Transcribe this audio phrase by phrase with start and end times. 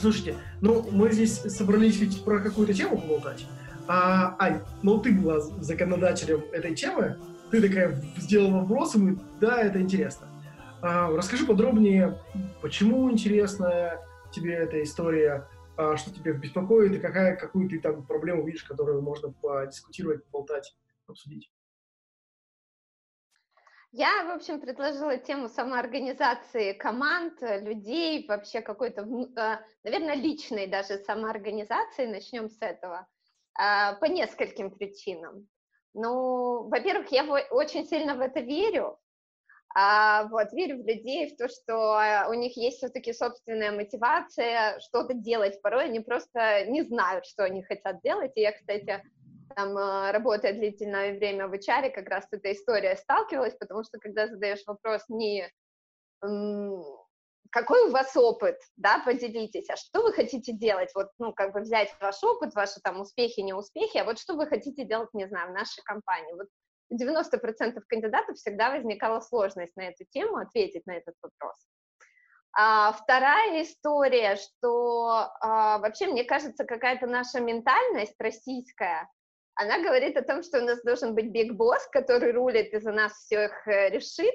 [0.00, 3.46] Слушайте, ну мы здесь собрались ведь про какую-то тему поболтать.
[3.86, 7.18] А, Ань, ну ты была законодателем этой темы,
[7.50, 10.28] ты такая сделала вопрос, и мы, да, это интересно.
[10.80, 12.18] А, расскажи подробнее,
[12.62, 13.98] почему интересна
[14.32, 19.02] тебе эта история, а, что тебя беспокоит, и какая, какую ты там проблему видишь, которую
[19.02, 20.76] можно подискутировать, поболтать,
[21.06, 21.50] обсудить.
[23.92, 29.02] Я, в общем, предложила тему самоорганизации команд, людей, вообще какой-то,
[29.36, 32.06] а, наверное, личной даже самоорганизации.
[32.06, 33.08] Начнем с этого.
[33.58, 35.48] А, по нескольким причинам.
[35.92, 38.96] Ну, во-первых, я очень сильно в это верю.
[39.74, 45.14] А, вот, верю в людей, в то, что у них есть все-таки собственная мотивация что-то
[45.14, 45.60] делать.
[45.62, 48.32] Порой они просто не знают, что они хотят делать.
[48.36, 49.02] И я, кстати,
[49.54, 53.98] там, э, работая длительное время в HR, как раз с этой историей сталкивалась, потому что
[53.98, 55.50] когда задаешь вопрос не
[57.50, 61.60] какой у вас опыт, да, поделитесь, а что вы хотите делать, вот, ну, как бы
[61.60, 65.50] взять ваш опыт, ваши там успехи, неуспехи, а вот что вы хотите делать, не знаю,
[65.50, 66.48] в нашей компании, вот
[66.92, 71.56] 90% кандидатов всегда возникала сложность на эту тему ответить на этот вопрос.
[72.52, 79.08] А вторая история, что а, вообще, мне кажется, какая-то наша ментальность российская,
[79.60, 82.92] она говорит о том, что у нас должен быть биг босс, который рулит и за
[82.92, 84.34] нас все их э, решит,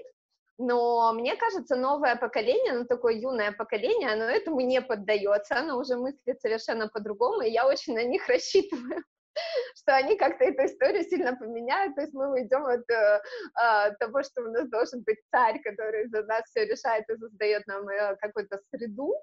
[0.57, 5.95] но мне кажется, новое поколение, ну такое юное поколение, оно этому не поддается, оно уже
[5.97, 9.03] мыслит совершенно по-другому, и я очень на них рассчитываю
[9.75, 13.21] что они как-то эту историю сильно поменяют, то есть мы уйдем от э,
[13.61, 17.65] э, того, что у нас должен быть царь, который за нас все решает и создает
[17.65, 19.13] нам э, какую-то среду,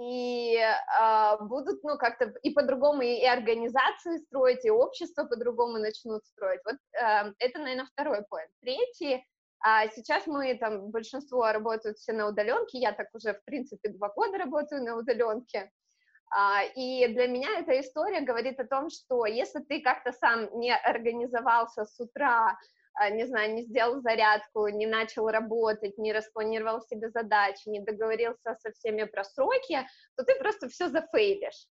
[0.00, 6.24] и э, будут, ну, как-то и по-другому и, и организации строить, и общество по-другому начнут
[6.24, 6.60] строить.
[6.64, 8.48] Вот э, это, наверное, второй point.
[8.60, 9.24] Третий,
[9.60, 14.08] а сейчас мы там, большинство работают все на удаленке, я так уже, в принципе, два
[14.08, 15.70] года работаю на удаленке,
[16.30, 20.74] а, и для меня эта история говорит о том, что если ты как-то сам не
[20.74, 22.56] организовался с утра,
[23.10, 28.72] не знаю, не сделал зарядку, не начал работать, не распланировал себе задачи, не договорился со
[28.72, 29.86] всеми про сроки,
[30.16, 31.66] то ты просто все зафейлишь.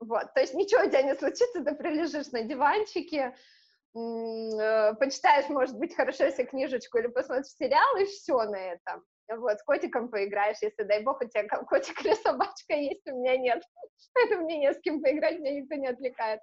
[0.00, 3.34] Вот, то есть ничего у тебя не случится, ты прилежишь на диванчике,
[3.94, 9.04] э, почитаешь, может быть, хорошо, если книжечку или посмотришь сериал, и все на этом.
[9.28, 13.36] Вот, с котиком поиграешь, если, дай бог, у тебя котик или собачка есть, у меня
[13.36, 13.62] нет.
[14.14, 16.40] Поэтому мне не с кем поиграть, меня никто не отвлекает.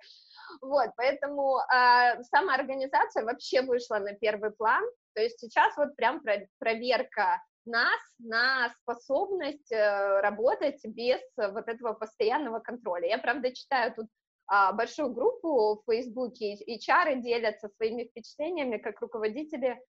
[0.62, 4.84] Вот, поэтому э, самоорганизация вообще вышла на первый план.
[5.14, 11.94] То есть сейчас вот прям про проверка нас на способность э, работать без вот этого
[11.94, 13.08] постоянного контроля.
[13.08, 14.08] Я, правда, читаю тут
[14.48, 19.80] а, большую группу в Фейсбуке, и HR делятся своими впечатлениями, как руководители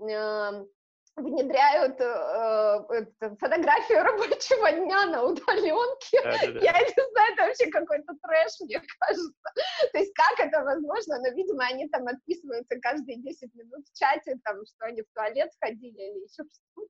[0.00, 0.64] э,
[1.18, 6.22] внедряют э, э, фотографию рабочего дня на удаленке.
[6.24, 6.60] Да, да, да.
[6.60, 9.32] Я не знаю, это вообще какой-то трэш, мне кажется.
[9.92, 11.18] То есть как это возможно?
[11.18, 15.50] Но, видимо, они там отписываются каждые 10 минут в чате, там, что они в туалет
[15.60, 16.88] ходили или еще что-то.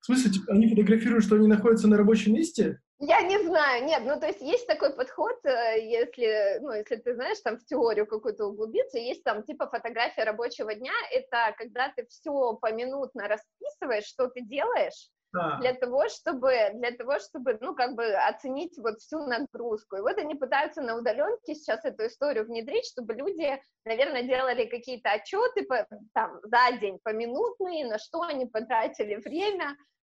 [0.00, 2.80] В смысле, типа, они фотографируют, что они находятся на рабочем месте?
[3.00, 7.14] Я не знаю, нет, ну то есть есть такой подход, э, если, ну, если ты
[7.14, 12.06] знаешь, там в теорию какую-то углубиться, есть там типа фотография рабочего дня, это когда ты
[12.06, 15.58] все поминутно расписываешь, что ты делаешь, да.
[15.60, 19.96] для того, чтобы, для того, чтобы, ну, как бы оценить вот всю нагрузку.
[19.96, 25.10] И вот они пытаются на удаленке сейчас эту историю внедрить, чтобы люди, наверное, делали какие-то
[25.10, 29.76] отчеты по, там за день поминутные, на что они потратили время,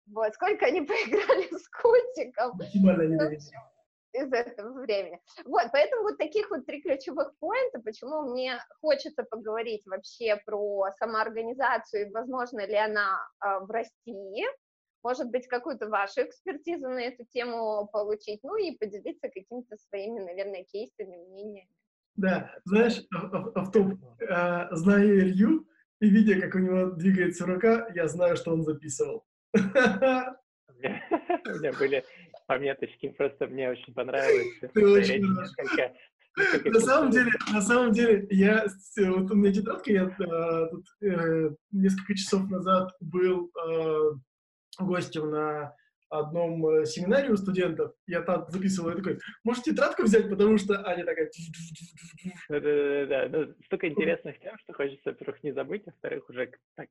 [0.07, 2.57] вот, сколько они поиграли с котиком.
[4.13, 5.19] Из этого времени.
[5.43, 12.07] Вот, поэтому вот таких вот три ключевых поинта, почему мне хочется поговорить вообще про самоорганизацию,
[12.07, 14.45] и возможно ли она э, в России,
[15.03, 20.63] может быть, какую-то вашу экспертизу на эту тему получить, ну и поделиться какими-то своими, наверное,
[20.63, 21.69] кейсами, мнениями.
[22.15, 25.67] Да, знаешь, автоп, э, зная Илью
[25.99, 29.25] и видя, как у него двигается рука, я знаю, что он записывал.
[31.45, 32.03] У меня были
[32.47, 34.47] пометочки, просто мне очень понравилось.
[36.65, 38.65] На самом деле, на самом деле, я,
[38.97, 43.99] вот у меня тетрадка, я э, тут, э, несколько часов назад был э,
[44.77, 45.73] гостем на
[46.09, 50.85] одном э, семинаре у студентов, я там записывал, я такой, может, тетрадку взять, потому что
[50.85, 51.31] Аня такая...
[52.49, 56.89] Да-да-да, ну, столько интересных тем, что хочется, во-первых, не забыть, а во-вторых, уже так...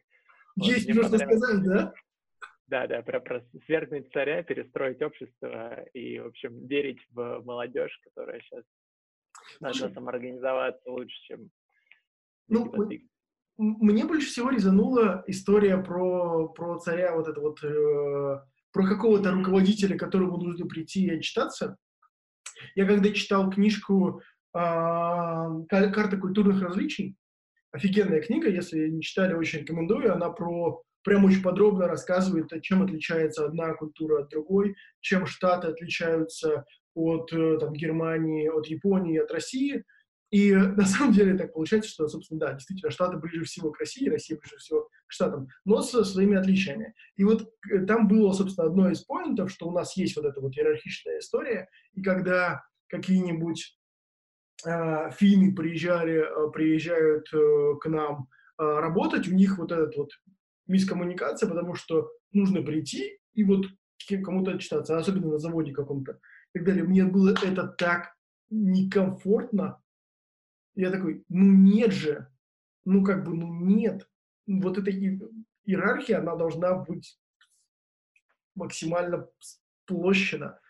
[0.57, 1.93] Есть нужно сказать, да?
[2.67, 8.41] Да, да, про, про свергнуть царя, перестроить общество и, в общем, верить в молодежь, которая
[8.41, 8.65] сейчас
[9.61, 11.51] должна самоорганизоваться лучше, чем
[12.49, 12.73] ну,
[13.57, 18.41] мне больше всего резанула история про, про царя, вот это вот, э,
[18.73, 21.77] про какого-то руководителя, которому нужно прийти и отчитаться.
[22.75, 24.59] Я когда читал книжку э,
[25.69, 27.17] «Карта культурных различий»,
[27.73, 33.45] офигенная книга, если не читали, очень рекомендую, она про прям очень подробно рассказывает, чем отличается
[33.45, 36.65] одна культура от другой, чем Штаты отличаются
[36.95, 39.85] от э, там, Германии, от Японии, от России.
[40.31, 44.09] И на самом деле так получается, что, собственно, да, действительно, Штаты ближе всего к России,
[44.09, 46.95] Россия ближе всего к Штатам, но со своими отличиями.
[47.17, 50.41] И вот э, там было, собственно, одно из поинтов, что у нас есть вот эта
[50.41, 53.79] вот иерархичная история, и когда какие-нибудь
[54.67, 60.11] э, финны приезжали, э, приезжают к нам работать, у них вот этот вот
[60.67, 63.67] мискоммуникация, потому что нужно прийти и вот
[64.23, 66.21] кому-то отчитаться, особенно на заводе каком-то
[66.53, 66.85] и так далее.
[66.85, 68.15] Мне было это так
[68.51, 69.81] некомфортно,
[70.75, 72.29] я такой, ну нет же,
[72.85, 74.09] ну как бы, ну нет.
[74.47, 77.19] Вот эта иерархия, она должна быть
[78.55, 80.61] максимально сплощена.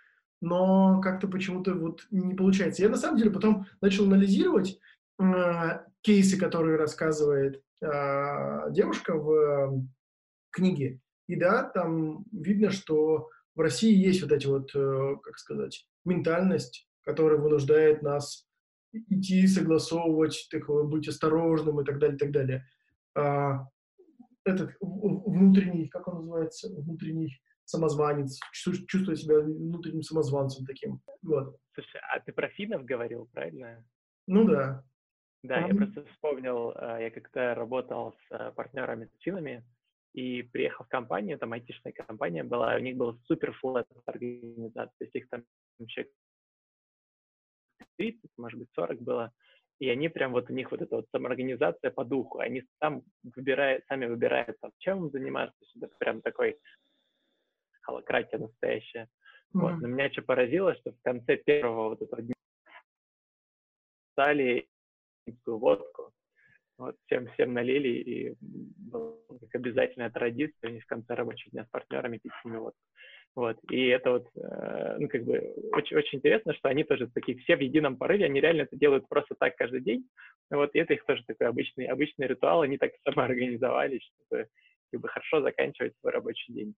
[0.41, 2.82] Но как-то почему-то вот не получается.
[2.82, 4.79] Я на самом деле потом начал анализировать
[5.19, 9.70] э, кейсы, которые рассказывает э, девушка в э,
[10.50, 11.00] книге.
[11.26, 16.88] И да, там видно, что в России есть вот эти вот, э, как сказать, ментальность,
[17.02, 18.46] которая вынуждает нас
[18.92, 22.66] идти, согласовывать, так, быть осторожным и так далее, и так далее.
[23.16, 23.66] А,
[24.44, 31.00] этот внутренний, как он называется, внутренний самозванец, чувствует себя внутренним самозванцем таким.
[31.22, 31.56] Вот.
[31.74, 33.84] Слушай, а ты про финнов говорил, правильно?
[34.26, 34.84] Ну да.
[35.44, 39.62] Да, я просто вспомнил, а, я как-то работал с а, партнерами с финами,
[40.14, 45.05] и приехал в компанию, там айтишная компания была, у них была супер флэт организация, то
[45.05, 45.44] есть их там
[45.87, 46.12] человек
[47.99, 49.32] 30, может быть, 40 было,
[49.81, 53.85] и они прям вот у них вот эта вот самоорганизация по духу, они там выбирают,
[53.87, 56.58] сами выбирают, там, чем им заниматься, это прям такой
[57.82, 59.02] холократия настоящая.
[59.55, 59.61] Mm-hmm.
[59.61, 59.73] Вот.
[59.81, 62.35] Но меня что поразило, что в конце первого вот этого дня
[64.12, 64.69] стали
[65.46, 66.12] водку.
[66.76, 71.68] Вот всем, всем налили, и была как обязательная традиция, они в конце рабочего дня с
[71.68, 72.80] партнерами пить с ними водку.
[73.36, 73.58] Вот.
[73.70, 75.38] И это вот, э, ну, как бы,
[75.72, 79.08] очень, очень интересно, что они тоже такие все в едином порыве, они реально это делают
[79.08, 80.08] просто так каждый день.
[80.50, 84.48] Вот, и это их тоже такой обычный, обычный ритуал, они так самоорганизовались, чтобы
[84.92, 86.74] как бы, хорошо заканчивать свой рабочий день.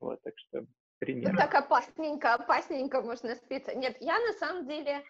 [0.00, 0.64] Вот, так что
[1.00, 1.32] пример.
[1.32, 3.74] Ну, так опасненько, опасненько можно спиться.
[3.74, 5.02] Нет, я на самом деле,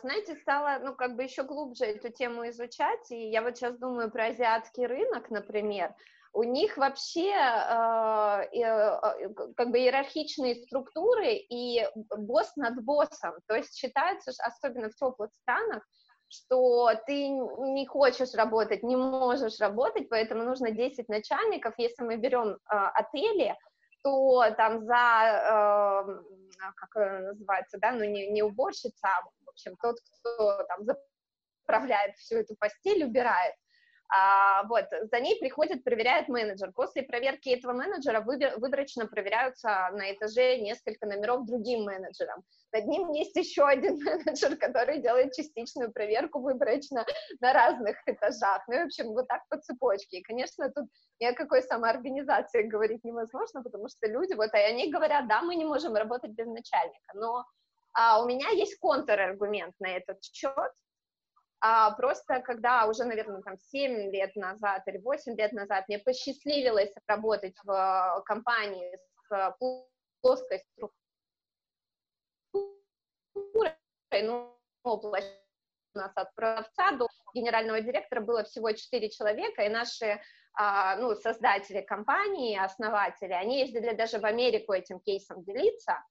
[0.00, 4.10] знаете, стала, ну, как бы еще глубже эту тему изучать, и я вот сейчас думаю
[4.10, 5.94] про азиатский рынок, например,
[6.34, 11.86] у них вообще э, э, как бы иерархичные структуры и
[12.16, 13.34] босс над боссом.
[13.46, 15.86] То есть считается, особенно в теплых странах,
[16.28, 21.74] что ты не хочешь работать, не можешь работать, поэтому нужно 10 начальников.
[21.76, 22.56] Если мы берем э,
[22.94, 23.54] отели,
[24.02, 29.22] то там за, э, как называется, да, ну не, не уборщица, а,
[29.52, 30.84] общем, тот, кто там
[31.64, 33.54] заправляет всю эту постель, убирает,
[34.14, 36.70] а, вот, за ней приходит, проверяет менеджер.
[36.72, 42.44] После проверки этого менеджера выборочно проверяются на этаже несколько номеров другим менеджером.
[42.72, 47.06] Над ним есть еще один менеджер, который делает частичную проверку выборочно
[47.40, 48.62] на разных этажах.
[48.68, 50.18] Ну, в общем, вот так по цепочке.
[50.18, 50.88] И, конечно, тут
[51.18, 55.54] ни о какой самоорганизации говорить невозможно, потому что люди, вот, и они говорят, да, мы
[55.54, 57.46] не можем работать без начальника, но
[57.94, 60.72] а у меня есть контраргумент на этот счет,
[61.60, 66.92] а просто когда уже, наверное, там 7 лет назад или 8 лет назад мне посчастливилось
[67.06, 69.56] работать в э, компании с
[70.20, 70.60] плоской
[72.50, 73.76] структурой,
[74.22, 75.10] ну, у
[75.94, 80.20] нас от продавца до генерального директора было всего 4 человека, и наши
[80.54, 86.04] а, ну, создатели компании, основатели, они ездили даже в Америку этим кейсом делиться,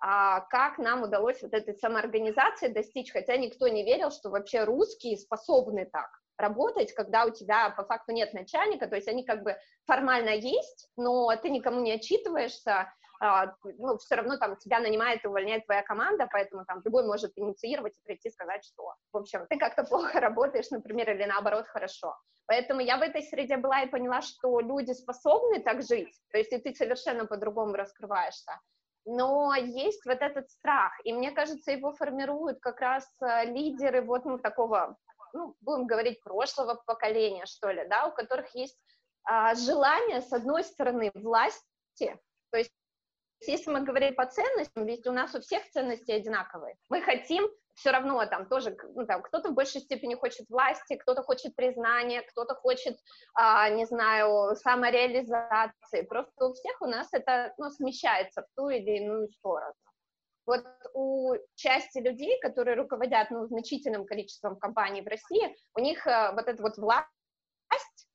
[0.00, 5.86] как нам удалось вот этой самоорганизации достичь, хотя никто не верил, что вообще русские способны
[5.86, 10.30] так работать, когда у тебя по факту нет начальника, то есть они как бы формально
[10.30, 15.66] есть, но ты никому не отчитываешься, а, ну, все равно там тебя нанимает и увольняет
[15.66, 19.82] твоя команда, поэтому там любой может инициировать и прийти сказать, что, в общем, ты как-то
[19.82, 22.16] плохо работаешь, например, или наоборот хорошо.
[22.46, 26.52] Поэтому я в этой среде была и поняла, что люди способны так жить, то есть
[26.52, 28.60] и ты совершенно по-другому раскрываешься
[29.08, 34.26] но есть вот этот страх, и мне кажется, его формируют как раз э, лидеры вот
[34.26, 34.96] ну, такого,
[35.32, 38.78] ну, будем говорить, прошлого поколения, что ли, да, у которых есть
[39.24, 42.72] а, желание, с одной стороны, власти, то есть
[43.40, 46.76] если мы говорим по ценностям, ведь у нас у всех ценности одинаковые.
[46.88, 47.48] Мы хотим
[47.78, 52.22] все равно там тоже, ну, там, кто-то в большей степени хочет власти, кто-то хочет признания,
[52.22, 52.98] кто-то хочет,
[53.34, 56.02] а, не знаю, самореализации.
[56.02, 59.74] Просто у всех у нас это ну, смещается в ту или иную сторону.
[60.46, 66.32] Вот у части людей, которые руководят ну, значительным количеством компаний в России, у них э,
[66.32, 67.06] вот эта вот власть,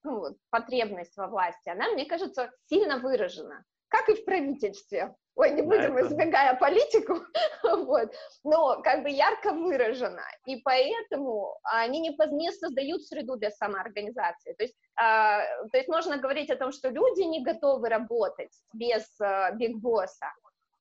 [0.04, 5.16] ну, потребность во власти, она, мне кажется, сильно выражена, как и в правительстве.
[5.36, 6.08] Ой, не будем, да, это...
[6.08, 7.20] избегая политику,
[7.64, 8.12] вот,
[8.44, 14.54] но как бы ярко выражена, и поэтому они не, не создают среду для самоорганизации.
[14.54, 19.04] То есть, э, то есть можно говорить о том, что люди не готовы работать без
[19.22, 20.28] э, бигбосса,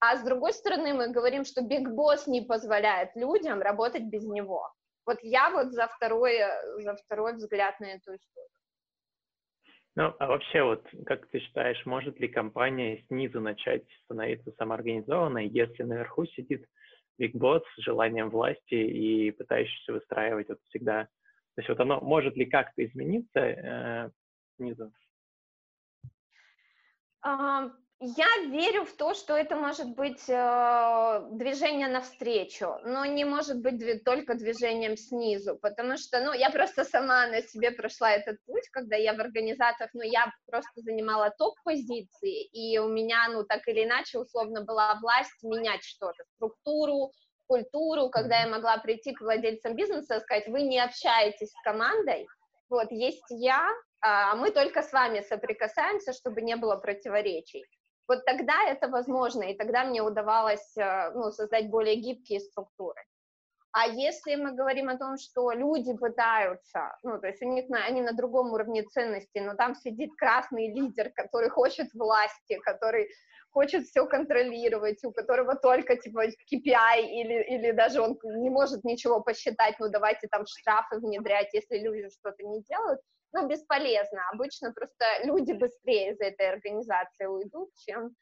[0.01, 4.69] а с другой стороны, мы говорим, что Boss не позволяет людям работать без него.
[5.07, 6.41] Вот я вот за второй,
[6.79, 8.62] за второй взгляд на эту историю.
[9.95, 15.83] Ну, а вообще, вот как ты считаешь, может ли компания снизу начать становиться самоорганизованной, если
[15.83, 16.67] наверху сидит
[17.21, 21.05] Big с желанием власти и пытающийся выстраивать вот всегда...
[21.55, 24.11] То есть вот оно может ли как-то измениться э,
[24.57, 24.91] снизу?
[28.05, 33.75] Я верю в то, что это может быть э, движение навстречу, но не может быть
[33.75, 38.69] дви- только движением снизу, потому что, ну, я просто сама на себе прошла этот путь,
[38.73, 43.85] когда я в организациях, ну, я просто занимала топ-позиции, и у меня, ну, так или
[43.85, 47.13] иначе, условно была власть менять что-то, структуру,
[47.47, 52.27] культуру, когда я могла прийти к владельцам бизнеса и сказать, вы не общаетесь с командой,
[52.69, 53.69] вот, есть я,
[54.01, 57.65] а мы только с вами соприкасаемся, чтобы не было противоречий
[58.13, 63.03] вот тогда это возможно, и тогда мне удавалось э, ну, создать более гибкие структуры.
[63.73, 67.87] А если мы говорим о том, что люди пытаются, ну, то есть у них на,
[67.87, 73.09] они на другом уровне ценностей, но там сидит красный лидер, который хочет власти, который
[73.53, 79.21] хочет все контролировать, у которого только, типа, KPI, или, или даже он не может ничего
[79.21, 83.01] посчитать, ну, давайте там штрафы внедрять, если люди что-то не делают,
[83.33, 84.21] ну, бесполезно.
[84.33, 88.15] Обычно просто люди быстрее из этой организации уйдут, чем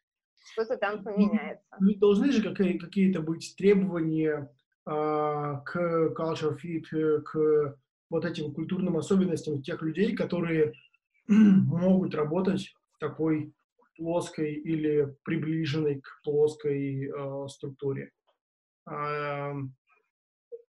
[0.53, 1.75] что-то там ну, поменяется.
[1.79, 4.49] Ну, должны же какие- какие-то быть требования
[4.85, 5.77] а, к
[6.17, 7.77] culture fit, к
[8.09, 10.73] вот этим культурным особенностям тех людей, которые
[11.27, 13.53] могут работать в такой
[14.01, 18.11] плоской или приближенной к плоской э, структуре.
[18.87, 19.53] А,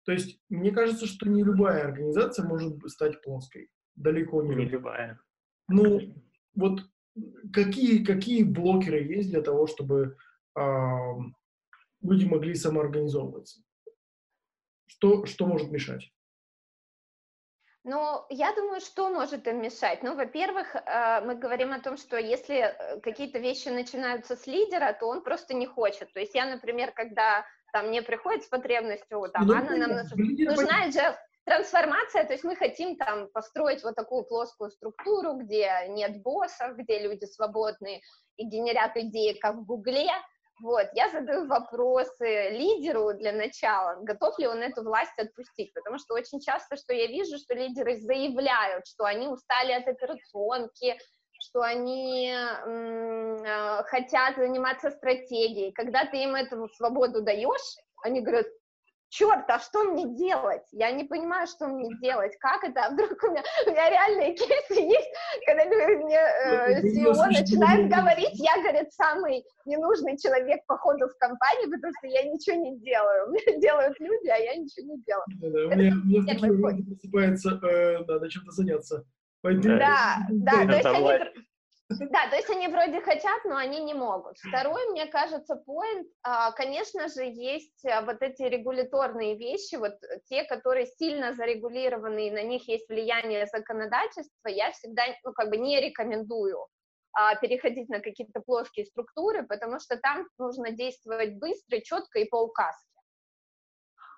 [0.04, 5.18] то есть, мне кажется, что не любая организация может стать плоской далеко не, не любая.
[5.68, 6.14] Ну,
[6.54, 6.80] вот
[7.50, 10.16] какие, какие блокеры есть для того, чтобы
[10.58, 10.62] э,
[12.02, 13.62] люди могли самоорганизовываться?
[14.86, 16.12] Что, что может мешать?
[17.84, 20.02] Ну, я думаю, что может им мешать?
[20.02, 24.96] Ну, во-первых, э, мы говорим о том, что если э, какие-то вещи начинаются с лидера,
[24.98, 26.10] то он просто не хочет.
[26.14, 30.88] То есть я, например, когда там мне приходит с потребностью, там, ну, Анна, нам нужна
[30.88, 31.14] agile,
[31.44, 37.00] Трансформация, то есть мы хотим там построить вот такую плоскую структуру, где нет боссов, где
[37.00, 38.00] люди свободны
[38.38, 40.08] и генерят идеи, как в Гугле.
[40.60, 46.14] Вот, я задаю вопросы лидеру для начала, готов ли он эту власть отпустить, потому что
[46.14, 50.96] очень часто, что я вижу, что лидеры заявляют, что они устали от операционки,
[51.40, 55.72] что они м- э, хотят заниматься стратегией.
[55.72, 58.46] Когда ты им эту свободу даешь, они говорят,
[59.14, 60.66] черт, а что мне делать?
[60.72, 64.34] Я не понимаю, что мне делать, как это, а вдруг у меня, у меня реальные
[64.34, 65.08] кейсы есть,
[65.46, 71.70] когда мне э, CEO начинает говорить, я, говорит, самый ненужный человек по ходу в компании,
[71.70, 75.24] потому что я ничего не делаю, меня делают люди, а я ничего не делаю.
[75.40, 79.04] Да, да, у меня, у меня в такие моменты просыпается, э, надо чем-то заняться.
[79.42, 79.62] Пойду.
[79.62, 81.44] Да, да, то есть они...
[81.98, 84.38] Да, то есть они вроде хотят, но они не могут.
[84.38, 89.94] Второй, мне кажется, point, а, конечно же, есть а, вот эти регуляторные вещи, вот
[90.28, 95.56] те, которые сильно зарегулированы, и на них есть влияние законодательства, я всегда, ну, как бы
[95.56, 96.58] не рекомендую
[97.12, 102.42] а, переходить на какие-то плоские структуры, потому что там нужно действовать быстро, четко и по
[102.42, 102.83] указке.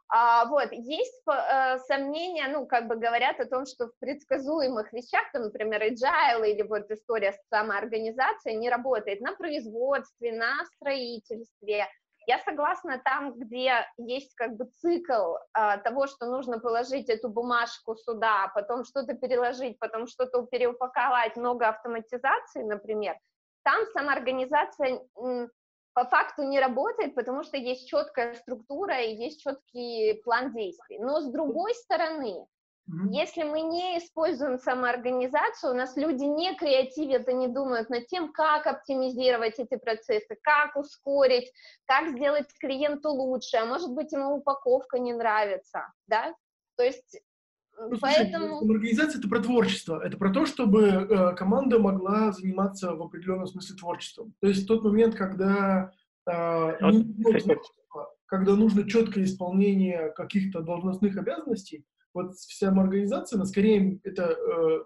[0.09, 5.25] А, вот, есть э, сомнения, ну, как бы говорят о том, что в предсказуемых вещах,
[5.33, 11.89] там, например, agile или вот история с самоорганизацией не работает на производстве, на строительстве.
[12.29, 17.97] Я согласна там, где есть как бы цикл э, того, что нужно положить эту бумажку
[17.97, 23.17] сюда, потом что-то переложить, потом что-то переупаковать, много автоматизации, например,
[23.65, 25.01] там самоорганизация
[25.97, 30.99] по факту не работает, потому что есть четкая структура и есть четкий план действий.
[30.99, 32.47] Но с другой стороны.
[33.11, 38.31] Если мы не используем самоорганизацию, у нас люди не креативят и не думают над тем,
[38.33, 41.50] как оптимизировать эти процессы, как ускорить,
[41.87, 46.33] как сделать клиенту лучше, а может быть ему упаковка не нравится, да?
[46.76, 47.21] То есть
[47.78, 48.59] ну, Поэтому...
[48.59, 53.47] Слушай, организация— это про творчество, это про то, чтобы э, команда могла заниматься в определенном
[53.47, 54.35] смысле творчеством.
[54.40, 55.92] То есть тот момент, когда,
[56.26, 57.62] э, вот,
[58.26, 64.85] когда нужно четкое исполнение каких-то должностных обязанностей, вот вся организация, она скорее это, э,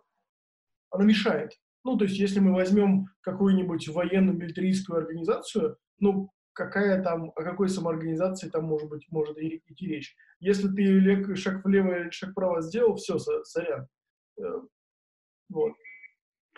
[0.90, 1.52] она мешает.
[1.85, 6.30] Ну, то есть, если мы возьмем какую-нибудь военную милитаристскую организацию, ну,
[6.61, 10.14] какая там, о какой самоорганизации там может быть, может идти речь.
[10.40, 13.87] Если ты шаг влево или шаг вправо сделал, все, сорян.
[14.38, 14.61] Э,
[15.49, 15.73] вот.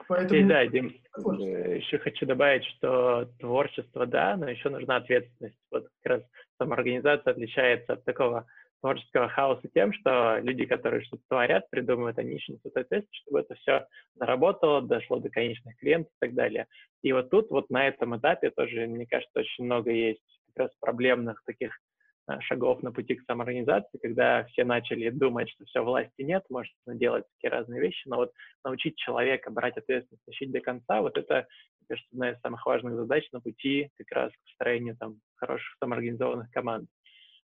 [0.09, 0.41] Поэтому...
[0.41, 5.59] И да, Дим, э, еще хочу добавить, что творчество, да, но еще нужна ответственность.
[5.71, 6.23] Вот как раз
[6.59, 8.47] самоорганизация отличается от такого
[8.83, 13.87] творческого хаоса тем, что люди, которые что-то творят, придумывают, они ищут ответственность, чтобы это все
[14.17, 16.67] заработало, дошло до конечных клиентов и так далее.
[17.03, 20.71] И вот тут, вот на этом этапе тоже, мне кажется, очень много есть как раз
[20.81, 21.79] проблемных таких
[22.27, 26.73] а, шагов на пути к самоорганизации, когда все начали думать, что все, власти нет, можно
[26.87, 28.33] делать такие разные вещи, но вот
[28.65, 31.47] научить человека брать ответственность, тащить до конца, вот это,
[31.79, 35.77] мне кажется, одна из самых важных задач на пути как раз к построению там хороших
[35.79, 36.89] самоорганизованных команд.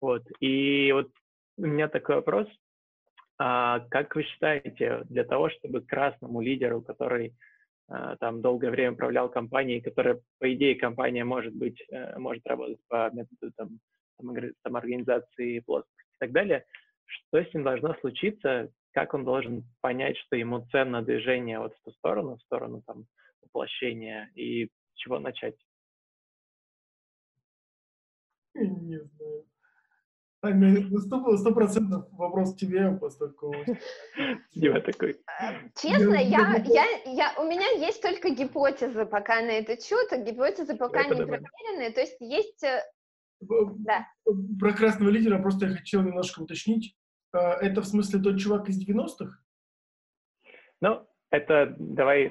[0.01, 0.23] Вот.
[0.39, 1.11] И вот
[1.57, 2.47] у меня такой вопрос.
[3.37, 7.35] А как вы считаете, для того, чтобы красному лидеру, который
[7.87, 12.79] а, там долгое время управлял компанией, которая, по идее, компания может быть, а, может работать
[12.87, 13.79] по методу там,
[14.63, 16.65] самоорганизации, плоскости и так далее,
[17.05, 21.81] что с ним должно случиться, как он должен понять, что ему ценно движение вот в
[21.83, 23.05] ту сторону, в сторону там
[23.41, 25.55] воплощения, и с чего начать?
[28.53, 28.99] Не
[30.41, 33.53] сто процентов вопрос к тебе, поскольку...
[34.55, 35.21] Дима такой.
[35.79, 40.75] Честно, я, я, я, у меня есть только гипотезы пока на этот счет, а гипотезы
[40.75, 42.63] пока не проверенные, то есть есть...
[42.63, 42.81] Э,
[43.39, 44.07] да.
[44.59, 46.95] Про красного лидера просто я хотел немножко уточнить.
[47.33, 49.39] Это в смысле тот чувак из 90-х?
[50.81, 52.27] Ну, это, давай,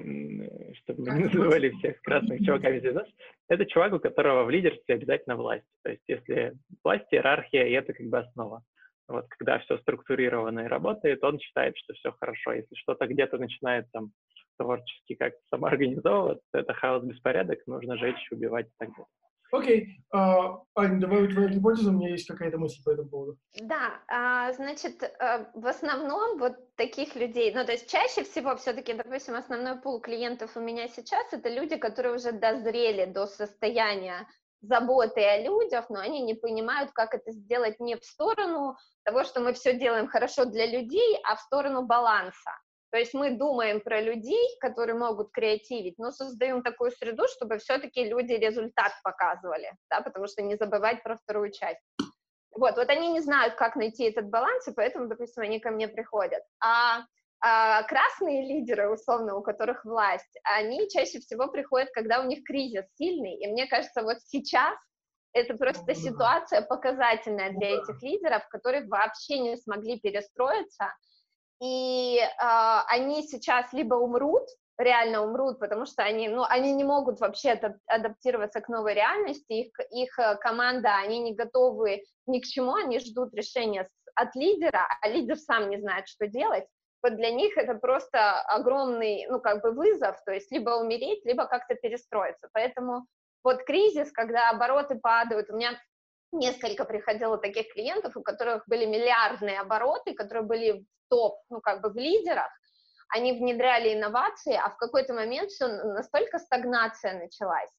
[0.74, 3.08] чтобы мы не называли всех красных чуваками нас,
[3.48, 5.66] это чувак, у которого в лидерстве обязательно власть.
[5.82, 8.62] То есть если власть, иерархия, и это как бы основа.
[9.08, 12.52] Вот когда все структурировано и работает, он считает, что все хорошо.
[12.52, 14.12] Если что-то где-то начинает там
[14.56, 19.06] творчески как-то самоорганизовываться, это хаос, беспорядок, нужно жечь, убивать и так далее.
[19.52, 19.96] Окей.
[20.12, 23.38] Uh, Ань, давай твою гипотезу, у меня есть какая-то мысль по этому поводу.
[23.54, 28.92] Да, uh, значит, uh, в основном вот таких людей, ну, то есть чаще всего все-таки,
[28.92, 34.26] допустим, основной пул клиентов у меня сейчас это люди, которые уже дозрели до состояния
[34.62, 39.40] заботы о людях, но они не понимают, как это сделать не в сторону того, что
[39.40, 42.50] мы все делаем хорошо для людей, а в сторону баланса.
[42.90, 48.04] То есть мы думаем про людей, которые могут креативить, но создаем такую среду, чтобы все-таки
[48.04, 51.80] люди результат показывали, да, потому что не забывать про вторую часть.
[52.52, 55.86] Вот, вот они не знают, как найти этот баланс, и поэтому, допустим, они ко мне
[55.86, 56.42] приходят.
[56.60, 57.04] А,
[57.40, 62.84] а красные лидеры, условно, у которых власть, они чаще всего приходят, когда у них кризис
[62.96, 64.76] сильный, и мне кажется, вот сейчас
[65.32, 70.92] это просто ситуация показательная для этих лидеров, которые вообще не смогли перестроиться,
[71.60, 72.28] и э,
[72.88, 78.60] они сейчас либо умрут, реально умрут, потому что они, ну, они не могут вообще адаптироваться
[78.60, 83.34] к новой реальности, их, их э, команда, они не готовы ни к чему, они ждут
[83.34, 86.66] решения от лидера, а лидер сам не знает, что делать,
[87.02, 91.46] вот для них это просто огромный, ну, как бы вызов, то есть либо умереть, либо
[91.46, 93.06] как-то перестроиться, поэтому
[93.42, 95.78] вот кризис, когда обороты падают, у меня
[96.32, 101.82] несколько приходило таких клиентов, у которых были миллиардные обороты, которые были в топ, ну, как
[101.82, 102.50] бы в лидерах,
[103.08, 107.70] они внедряли инновации, а в какой-то момент все настолько стагнация началась,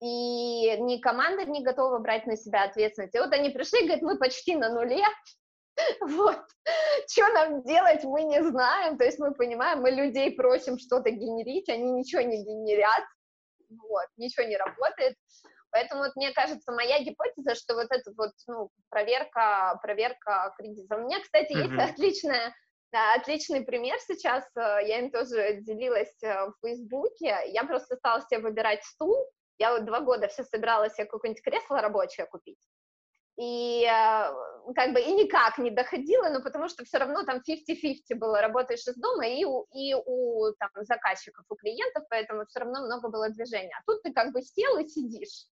[0.00, 3.14] и ни команда не готова брать на себя ответственность.
[3.14, 5.04] И вот они пришли, говорят, мы почти на нуле,
[6.00, 6.44] вот,
[7.08, 11.68] что нам делать, мы не знаем, то есть мы понимаем, мы людей просим что-то генерить,
[11.68, 13.04] они ничего не генерят,
[13.70, 15.16] вот, ничего не работает,
[15.78, 20.96] Поэтому вот мне кажется, моя гипотеза, что вот эта вот ну, проверка, проверка кредита.
[20.96, 21.78] У меня, кстати, mm-hmm.
[21.78, 22.52] есть отличная
[22.90, 28.22] да, отличный пример сейчас, э, я им тоже делилась э, в Фейсбуке, я просто стала
[28.22, 29.14] себе выбирать стул,
[29.58, 32.58] я вот два года все собиралась себе какое-нибудь кресло рабочее купить,
[33.36, 38.14] и э, как бы и никак не доходила, но потому что все равно там 50-50
[38.14, 42.86] было, работаешь из дома и у, и у там, заказчиков, у клиентов, поэтому все равно
[42.86, 43.76] много было движения.
[43.78, 45.46] А тут ты как бы сел и сидишь,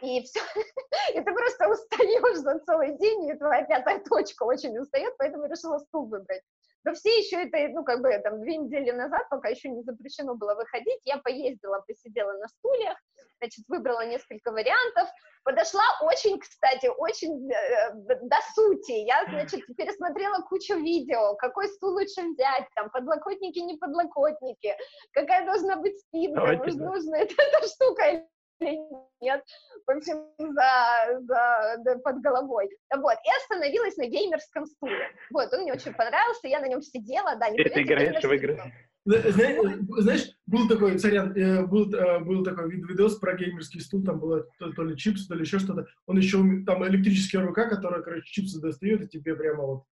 [0.00, 0.40] и все,
[1.14, 5.78] и ты просто устаешь за целый день, и твоя пятая точка очень устает, поэтому решила
[5.78, 6.42] стул выбрать.
[6.84, 10.34] но все еще это, ну, как бы, там, две недели назад, пока еще не запрещено
[10.34, 12.98] было выходить, я поездила, посидела на стульях,
[13.40, 15.08] значит, выбрала несколько вариантов,
[15.44, 17.92] подошла очень, кстати, очень э,
[18.22, 18.92] до сути.
[18.92, 24.76] Я, значит, пересмотрела кучу видео, какой стул лучше взять, там, подлокотники, не подлокотники,
[25.12, 28.24] какая должна быть спинка, может, нужна эта, эта штука
[28.62, 28.78] или
[29.20, 29.42] нет,
[29.86, 32.68] в общем, за, за, за, под головой.
[32.94, 35.10] Вот, и остановилась на геймерском стуле.
[35.30, 38.60] Вот, он мне очень понравился, я на нем сидела, да, не Ты играешь в игры?
[39.04, 44.20] Знаешь, знаешь, был такой, царян, э, был, э, был такой видос про геймерский стул, там
[44.20, 45.86] было то, то ли чипсы, то ли еще что-то.
[46.06, 49.84] Он еще, там электрическая рука, которая, короче, чипсы достает, и тебе прямо вот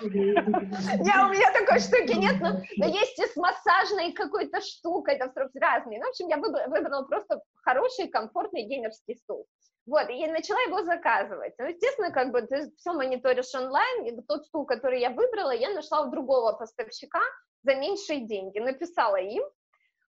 [0.00, 5.32] я, у меня такой штуки нет, но, но есть и с массажной какой-то штукой, это
[5.54, 5.98] разные.
[5.98, 9.46] Ну, в общем, я выбрала, выбрала просто хороший, комфортный геймерский стул.
[9.86, 11.54] Вот, и начала его заказывать.
[11.58, 15.70] Ну, естественно, как бы ты все мониторишь онлайн, и тот стул, который я выбрала, я
[15.70, 17.20] нашла у другого поставщика
[17.62, 18.58] за меньшие деньги.
[18.58, 19.44] Написала им,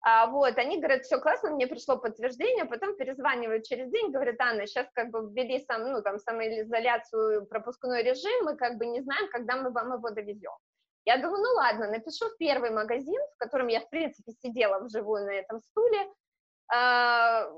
[0.08, 4.64] а, вот, они говорят, все классно, мне пришло подтверждение, потом перезванивают через день, говорят, Анна,
[4.64, 9.28] сейчас как бы ввели сам, ну, там, самоизоляцию, пропускной режим, мы как бы не знаем,
[9.32, 10.52] когда мы вам его довезем.
[11.06, 15.24] Я думаю, ну ладно, напишу в первый магазин, в котором я, в принципе, сидела вживую
[15.24, 16.08] на этом стуле,
[16.72, 17.50] а,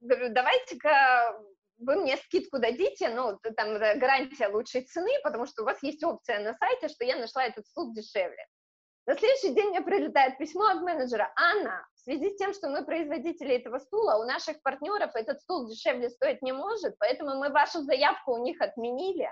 [0.00, 1.38] говорю, давайте-ка
[1.80, 6.40] вы мне скидку дадите, ну, там гарантия лучшей цены, потому что у вас есть опция
[6.40, 8.46] на сайте, что я нашла этот стул дешевле.
[9.06, 11.32] На следующий день мне прилетает письмо от менеджера.
[11.36, 15.68] Анна, в связи с тем, что мы производители этого стула, у наших партнеров этот стул
[15.68, 19.30] дешевле стоить не может, поэтому мы вашу заявку у них отменили.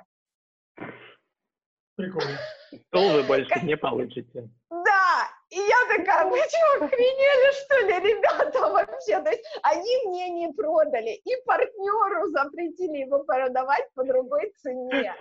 [1.96, 2.38] Прикольно.
[2.88, 4.48] Стул вы больше не получите.
[4.70, 9.20] Да, и я такая, вы что, охренели, что ли, ребята, вообще?
[9.20, 15.14] То есть они мне не продали, и партнеру запретили его продавать по другой цене.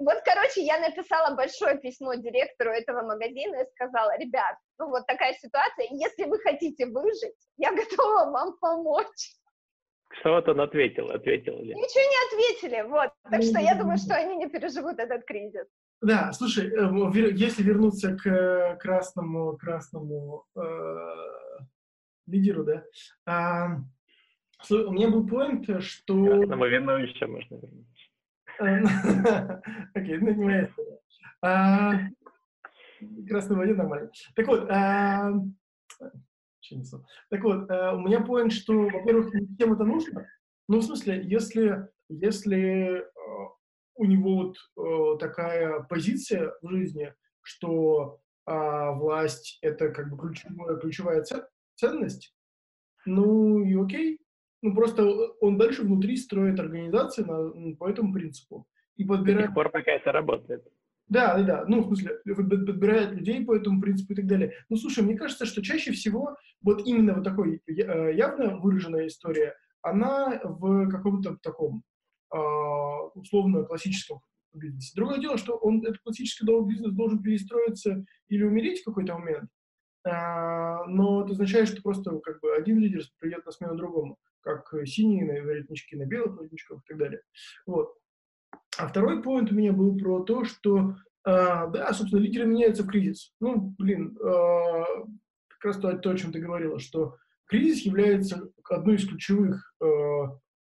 [0.00, 5.34] Вот, короче, я написала большое письмо директору этого магазина и сказала, ребят, ну вот такая
[5.34, 9.34] ситуация, если вы хотите выжить, я готова вам помочь.
[10.18, 11.10] Что вот он ответил?
[11.10, 11.74] Ответил ли?
[11.74, 13.10] Ничего не ответили, вот.
[13.30, 15.66] Так что я думаю, что они не переживут этот кризис.
[16.00, 20.60] Да, слушай, э, если вернуться к э, красному, красному э,
[22.26, 22.84] лидеру, да,
[23.26, 26.24] э, у меня был поинт, что...
[26.24, 27.89] Красному вину еще можно вернуться.
[29.94, 30.70] Окей, ну не моя
[31.42, 31.94] а,
[33.26, 34.10] Красной воде нормально.
[34.36, 35.32] Так вот, а,
[37.30, 40.28] так вот, а, у меня поинт, что, во-первых, всем это нужно.
[40.68, 43.06] Ну, в смысле, если, если
[43.94, 51.24] у него вот такая позиция в жизни, что власть— это как бы ключевая, ключевая
[51.76, 52.34] ценность,
[53.06, 54.20] ну и окей,
[54.62, 55.04] ну, просто
[55.40, 58.66] он дальше внутри строит организации на, по этому принципу.
[58.96, 59.40] И подбирает...
[59.40, 60.62] До сих пор пока это работает.
[61.08, 61.64] Да, да, да.
[61.66, 64.52] Ну, в смысле, подбирает людей по этому принципу и так далее.
[64.68, 69.54] Ну, слушай, мне кажется, что чаще всего вот именно вот такой э, явно выраженная история,
[69.82, 71.82] она в каком-то таком
[72.30, 74.20] а, условно классическом
[74.52, 74.92] бизнесе.
[74.94, 79.50] Другое дело, что он, этот классический бизнес должен перестроиться или умереть в какой-то момент,
[80.04, 85.24] но это означает, что просто как бы один лидер придет на смену другому как синие
[85.24, 87.20] на воротнички на белых воротничках и так далее.
[87.66, 87.94] Вот.
[88.78, 91.32] А второй поинт у меня был про то, что, э,
[91.70, 93.34] да, собственно, лидеры меняются в кризис.
[93.40, 94.84] Ну, блин, э,
[95.48, 99.74] как раз то, о чем ты говорила, что кризис является одной из ключевых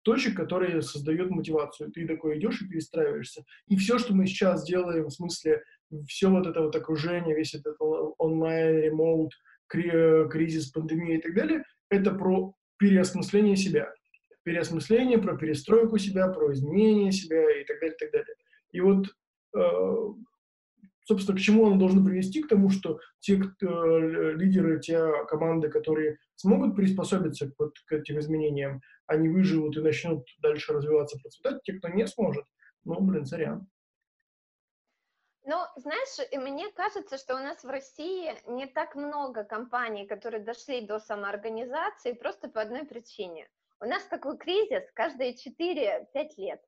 [0.04, 1.92] точек, которые создают мотивацию.
[1.92, 3.44] Ты такой идешь и перестраиваешься.
[3.68, 5.63] И все, что мы сейчас делаем, в смысле,
[6.08, 9.34] все вот это вот окружение, весь этот онлайн, ремоут,
[9.68, 13.92] кризис, пандемия и так далее, это про переосмысление себя.
[14.44, 18.36] Переосмысление про перестройку себя, про изменение себя и так далее, и так далее.
[18.72, 19.08] И вот,
[19.56, 20.13] э,
[21.06, 22.42] собственно, к чему оно должно привести?
[22.42, 27.92] К тому, что те кто, э, лидеры, те команды, которые смогут приспособиться к, вот, к
[27.92, 31.62] этим изменениям, они выживут и начнут дальше развиваться, процветать.
[31.63, 32.46] Те, кто не сможет,
[32.84, 33.68] ну, блин, сорян.
[35.46, 40.88] Ну, знаешь, мне кажется, что у нас в России не так много компаний, которые дошли
[40.88, 43.50] до самоорганизации просто по одной причине.
[43.82, 46.06] У нас такой кризис каждые 4-5
[46.38, 46.62] лет.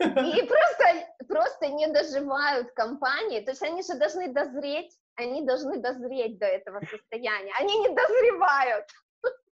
[0.00, 6.38] И просто, просто не доживают компании, то есть они же должны дозреть, они должны дозреть
[6.38, 8.86] до этого состояния, они не дозревают.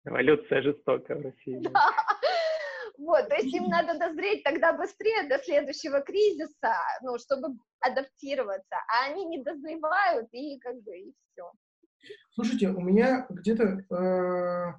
[0.04, 1.60] Эволюция жестокая в России.
[1.60, 1.90] Да.
[2.98, 9.06] Вот, то есть им надо дозреть тогда быстрее до следующего кризиса, ну, чтобы адаптироваться, а
[9.10, 11.50] они не дозревают, и как бы, и все.
[12.32, 14.74] Слушайте, у меня где-то э,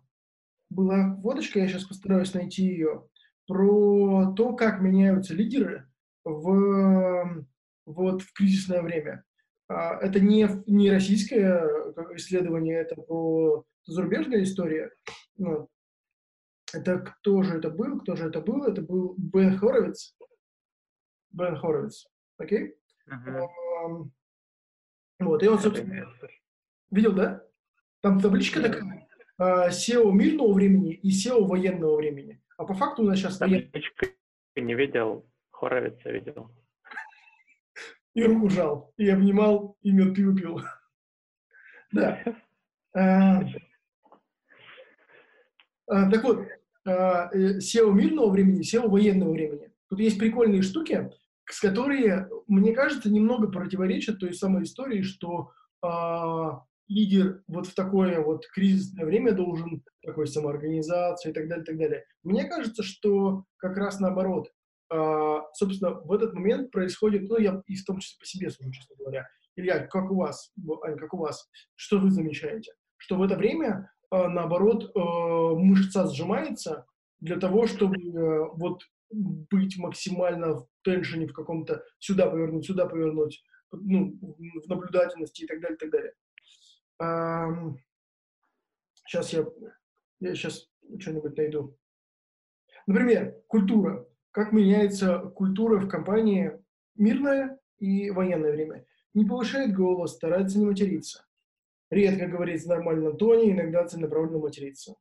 [0.69, 3.07] была водочка, я сейчас постараюсь найти ее,
[3.53, 5.87] про то, как меняются лидеры
[6.25, 7.45] в,
[7.85, 9.23] вот, в кризисное время.
[9.67, 11.63] А, это не, не российское
[12.15, 14.91] исследование, это про зарубежная история.
[15.37, 15.69] Вот.
[16.73, 17.99] Это кто же это был?
[17.99, 18.63] Кто же это был?
[18.63, 20.15] Это был Бен Хоровиц.
[21.29, 22.07] Бен Хоровиц.
[22.37, 22.73] Окей?
[23.07, 24.09] Uh-huh.
[25.19, 26.11] Вот, и он, собственно...
[26.89, 27.45] Видел, да?
[28.01, 29.07] Там табличка такая.
[29.39, 32.42] SEO мирного времени и SEO военного времени.
[32.57, 33.37] А по факту у нас сейчас...
[33.37, 34.05] Табличку
[34.55, 36.51] не видел, Хоровица видел.
[38.13, 40.61] И руку жал, и обнимал, и мед пил.
[41.91, 42.23] Да.
[42.95, 43.41] А,
[45.87, 46.47] а, так вот,
[46.87, 49.71] SEO мирного времени, SEO военного времени.
[49.89, 51.11] Тут есть прикольные штуки,
[51.45, 55.51] с которые, мне кажется, немного противоречат той самой истории, что
[55.83, 55.87] э,
[56.93, 61.77] лидер вот в такое вот кризисное время должен такой самоорганизации и так далее, и так
[61.77, 62.05] далее.
[62.23, 64.49] Мне кажется, что как раз наоборот.
[64.93, 68.71] Э, собственно, в этот момент происходит, ну, я и в том числе по себе сужу,
[68.71, 69.27] честно говоря.
[69.55, 70.51] Илья, как у вас,
[70.83, 72.73] Ань, как у вас, что вы замечаете?
[72.97, 76.85] Что в это время, э, наоборот, э, мышца сжимается
[77.19, 83.43] для того, чтобы э, вот быть максимально в теншене в каком-то сюда повернуть, сюда повернуть,
[83.71, 86.13] ну, в наблюдательности и так далее, и так далее.
[89.05, 89.45] Сейчас я,
[90.19, 91.77] я сейчас что-нибудь найду.
[92.87, 94.07] Например, культура.
[94.31, 96.59] Как меняется культура в компании
[96.95, 98.85] мирное и военное время.
[99.13, 101.25] Не повышает голос, старается не материться.
[101.91, 104.95] Редко говорит в нормальном тоне, иногда целенаправленно материться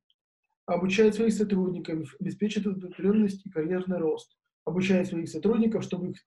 [0.67, 6.23] обучает своих сотрудников, обеспечит удовлетворенность и карьерный рост, обучает своих сотрудников, чтобы их,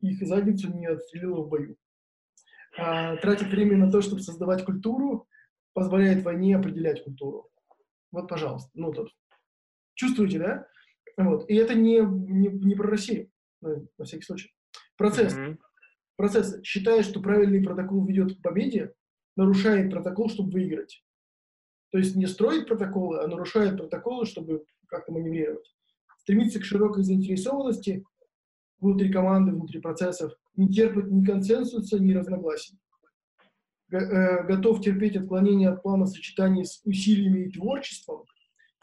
[0.00, 1.76] их задницу не отстрелило в бою.
[2.76, 5.28] А, тратит время на то, чтобы создавать культуру,
[5.74, 7.50] позволяет войне определять культуру.
[8.10, 8.70] Вот, пожалуйста.
[8.74, 9.10] Ну, тут.
[9.94, 10.66] Чувствуете, да?
[11.16, 11.48] Вот.
[11.48, 13.30] И это не, не, не про Россию,
[13.60, 14.54] на всякий случай.
[14.96, 15.34] Процесс.
[15.36, 15.58] Mm-hmm.
[16.16, 16.62] Процесс.
[16.62, 18.94] Считает, что правильный протокол ведет к победе,
[19.36, 21.04] нарушает протокол, чтобы выиграть.
[21.90, 25.74] То есть не строит протоколы, а нарушает протоколы, чтобы как-то маневрировать.
[26.18, 28.04] Стремится к широкой заинтересованности
[28.78, 32.78] внутри команды, внутри процессов, не терпит ни консенсуса, ни разногласий.
[33.90, 38.24] Э, готов терпеть отклонения от плана сочетания с усилиями и творчеством.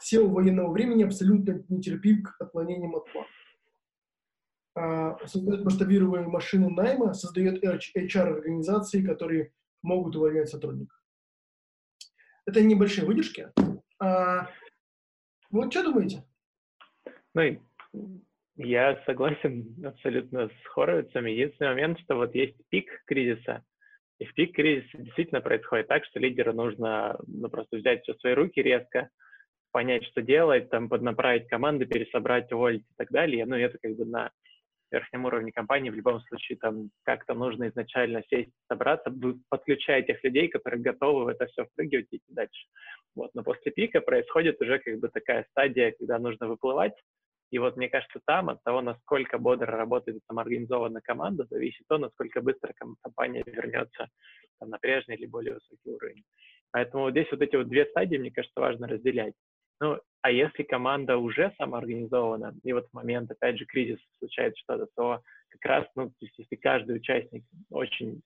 [0.02, 3.28] SEO военного времени абсолютно нетерпим к отклонениям от плана.
[4.74, 9.52] А, создает масштабируемые машины найма, создает HR-организации, которые
[9.82, 10.96] могут увольнять сотрудников.
[12.46, 13.52] Это небольшие выдержки.
[13.98, 14.48] А,
[15.50, 16.24] вот что думаете?
[17.92, 18.22] Ну,
[18.62, 21.26] я согласен абсолютно с Хоровицем.
[21.26, 23.64] Единственный момент, что вот есть пик кризиса,
[24.18, 28.20] и в пик кризиса действительно происходит так, что лидеру нужно ну, просто взять все в
[28.20, 29.08] свои руки резко,
[29.72, 33.46] понять, что делать, там, поднаправить команды, пересобрать, уволить и так далее.
[33.46, 34.30] Ну, это как бы на
[34.90, 39.14] верхнем уровне компании в любом случае там как-то нужно изначально сесть, собраться,
[39.48, 42.66] подключая тех людей, которые готовы в это все впрыгивать и идти дальше.
[43.14, 43.30] Вот.
[43.34, 46.94] Но после пика происходит уже как бы такая стадия, когда нужно выплывать,
[47.50, 52.40] и вот мне кажется, там от того, насколько бодро работает самоорганизованная команда, зависит то, насколько
[52.40, 54.08] быстро компания вернется
[54.58, 56.24] там, на прежний или более высокий уровень.
[56.70, 59.34] Поэтому здесь вот эти вот две стадии, мне кажется, важно разделять.
[59.80, 64.86] Ну, а если команда уже самоорганизована, и вот в момент, опять же, кризиса случается что-то,
[64.94, 68.20] то как раз, ну, то есть если каждый участник очень,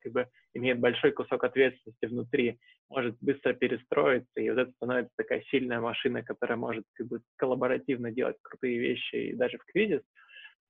[0.00, 2.58] как бы, имеет большой кусок ответственности внутри,
[2.90, 8.10] может быстро перестроиться, и вот это становится такая сильная машина, которая может, как бы, коллаборативно
[8.12, 10.02] делать крутые вещи и даже в кризис,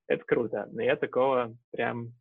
[0.07, 0.69] это круто.
[0.71, 2.13] Но я такого прям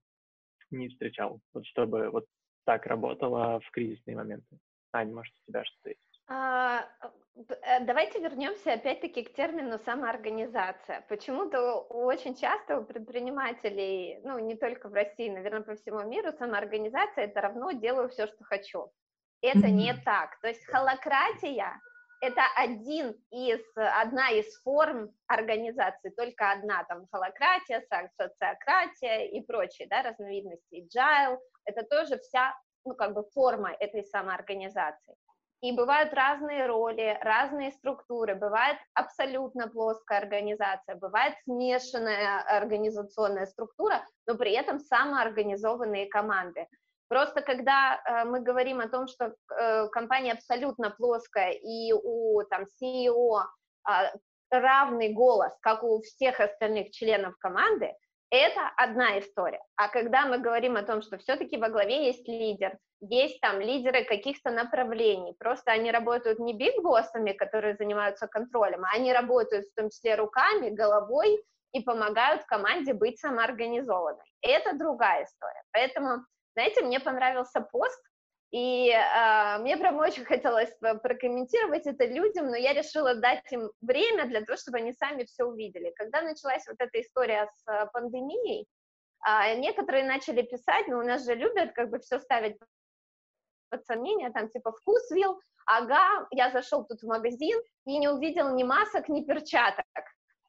[0.71, 2.25] не встречал, вот чтобы вот
[2.65, 4.58] так работало в кризисные моменты.
[4.91, 6.07] Аня, может, у тебя что-то есть?
[6.28, 6.86] А,
[7.36, 11.06] э, давайте вернемся опять-таки к термину самоорганизация.
[11.08, 17.26] Почему-то очень часто у предпринимателей, ну не только в России, наверное, по всему миру, самоорганизация
[17.26, 18.92] это равно делаю все, что хочу.
[19.42, 20.40] Это не так.
[20.42, 21.80] То есть холократия
[22.20, 27.86] это один из, одна из форм организации, только одна, там, холократия,
[28.18, 35.16] социократия и прочие, да, разновидности, agile, это тоже вся, ну, как бы форма этой самоорганизации.
[35.62, 44.36] И бывают разные роли, разные структуры, бывает абсолютно плоская организация, бывает смешанная организационная структура, но
[44.36, 46.67] при этом самоорганизованные команды.
[47.08, 52.65] Просто когда э, мы говорим о том, что э, компания абсолютно плоская и у там,
[52.80, 53.41] CEO
[53.89, 54.12] э,
[54.52, 57.93] равный голос, как у всех остальных членов команды,
[58.30, 59.62] это одна история.
[59.76, 64.04] А когда мы говорим о том, что все-таки во главе есть лидер, есть там лидеры
[64.06, 69.90] каких-то направлений, просто они работают не биг-боссами, которые занимаются контролем, а они работают в том
[69.90, 74.26] числе руками, головой и помогают команде быть самоорганизованной.
[74.42, 75.63] Это другая история.
[75.72, 76.26] Поэтому
[76.58, 78.02] Знаете, мне понравился пост,
[78.52, 84.26] и э, мне прям очень хотелось прокомментировать это людям, но я решила дать им время
[84.26, 85.94] для того, чтобы они сами все увидели.
[85.98, 88.66] Когда началась вот эта история с э, пандемией,
[89.28, 92.58] э, некоторые начали писать, но у нас же любят как бы все ставить
[93.70, 98.56] под сомнение, там типа вкус вил, ага, я зашел тут в магазин и не увидел
[98.56, 99.84] ни масок, ни перчаток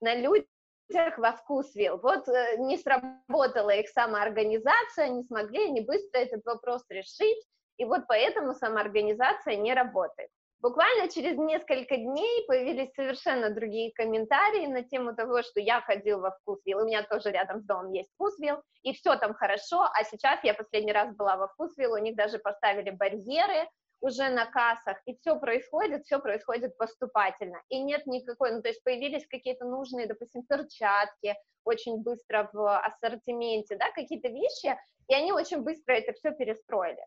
[0.01, 1.99] на людях во вкус вил.
[1.99, 7.45] Вот э, не сработала их самоорганизация, не смогли они быстро этот вопрос решить,
[7.79, 10.31] и вот поэтому самоорганизация не работает.
[10.61, 16.33] Буквально через несколько дней появились совершенно другие комментарии на тему того, что я ходил во
[16.33, 20.43] Вкусвилл, у меня тоже рядом с домом есть Вкусвилл, и все там хорошо, а сейчас
[20.43, 23.69] я последний раз была во Вкусвилл, у них даже поставили барьеры
[24.01, 28.83] уже на кассах, и все происходит, все происходит поступательно, и нет никакой, ну, то есть
[28.83, 35.62] появились какие-то нужные, допустим, перчатки очень быстро в ассортименте, да, какие-то вещи, и они очень
[35.62, 37.05] быстро это все перестроили.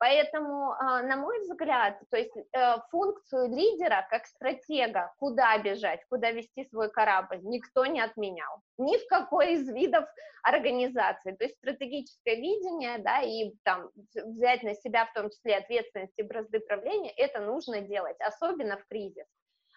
[0.00, 6.30] Поэтому, а, на мой взгляд, то есть э, функцию лидера как стратега, куда бежать, куда
[6.30, 8.62] вести свой корабль, никто не отменял.
[8.78, 10.06] Ни в какой из видов
[10.42, 11.32] организации.
[11.32, 16.22] То есть стратегическое видение, да, и там взять на себя в том числе ответственность и
[16.22, 19.26] бразды правления, это нужно делать, особенно в кризис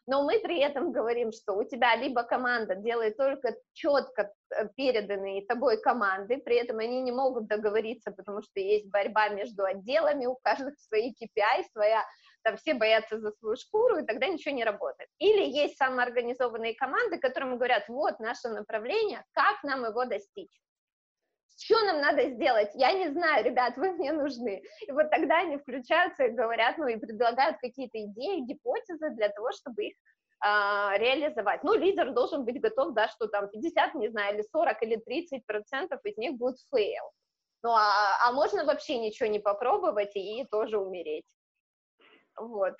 [0.05, 4.33] но мы при этом говорим, что у тебя либо команда делает только четко
[4.75, 10.25] переданные тобой команды, при этом они не могут договориться, потому что есть борьба между отделами,
[10.25, 12.03] у каждого свои KPI, своя,
[12.43, 15.09] там все боятся за свою шкуру, и тогда ничего не работает.
[15.19, 20.51] Или есть самоорганизованные команды, которым говорят, вот наше направление, как нам его достичь
[21.55, 22.71] что нам надо сделать?
[22.73, 24.63] Я не знаю, ребят, вы мне нужны.
[24.87, 29.51] И вот тогда они включаются и говорят, ну и предлагают какие-то идеи, гипотезы для того,
[29.51, 29.93] чтобы их
[30.45, 31.63] а, реализовать.
[31.63, 35.45] Ну, лидер должен быть готов, да, что там 50, не знаю, или 40, или 30
[35.45, 37.11] процентов из них будет fail.
[37.63, 41.23] Ну, а, а можно вообще ничего не попробовать и тоже умереть.
[42.35, 42.73] Вот.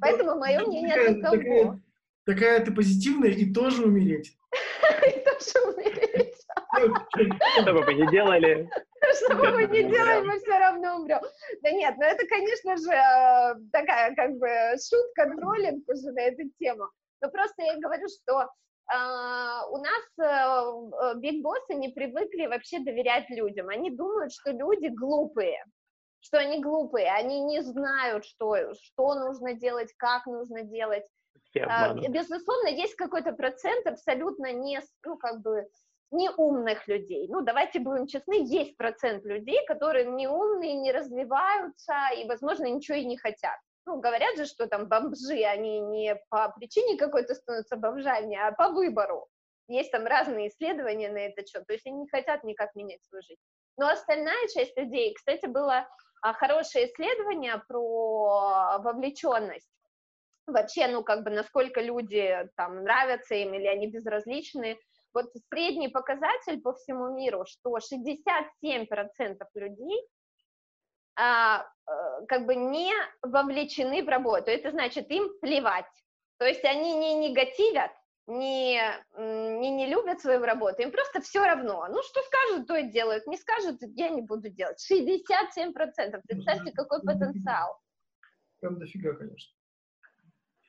[0.00, 1.40] Поэтому мое мнение такое.
[1.40, 1.82] Такая,
[2.24, 4.36] такая ты позитивная и тоже умереть.
[5.06, 6.27] И тоже умереть.
[7.60, 8.70] Что бы мы не делали.
[9.14, 11.20] Что бы мы не делали, мы все равно умрем.
[11.62, 16.48] Да нет, ну это, конечно же, э, такая как бы шутка, троллинг уже на эту
[16.58, 16.88] тему.
[17.20, 18.48] Но просто я говорю, что
[18.90, 23.68] Uh, у нас биг-боссы uh, не привыкли вообще доверять людям.
[23.68, 25.62] Они думают, что люди глупые,
[26.20, 31.04] что они глупые, они не знают, что, что нужно делать, как нужно делать.
[31.54, 35.66] Безусловно, есть какой-то процент абсолютно не, ну, как бы,
[36.10, 37.28] неумных людей.
[37.28, 43.04] Ну, давайте будем честны, есть процент людей, которые неумные, не развиваются и, возможно, ничего и
[43.04, 43.58] не хотят.
[43.86, 48.68] Ну, говорят же, что там бомжи, они не по причине какой-то становятся бомжами, а по
[48.68, 49.28] выбору.
[49.66, 53.22] Есть там разные исследования на этот счет, то есть они не хотят никак менять свою
[53.22, 53.40] жизнь.
[53.76, 55.86] Но остальная часть людей, кстати, было
[56.22, 59.70] а, хорошее исследование про вовлеченность.
[60.46, 64.78] Вообще, ну, как бы, насколько люди там нравятся им или они безразличны
[65.18, 70.08] вот средний показатель по всему миру, что 67% людей
[71.16, 74.50] а, э, как бы не вовлечены в работу.
[74.50, 75.86] Это значит, им плевать.
[76.38, 77.90] То есть они не негативят,
[78.28, 78.80] не,
[79.16, 81.86] не, не любят свою работу, им просто все равно.
[81.90, 84.78] Ну, что скажут, то и делают, не скажут, я не буду делать.
[84.88, 87.76] 67%, представьте, какой потенциал.
[88.60, 89.52] Прям дофига, конечно.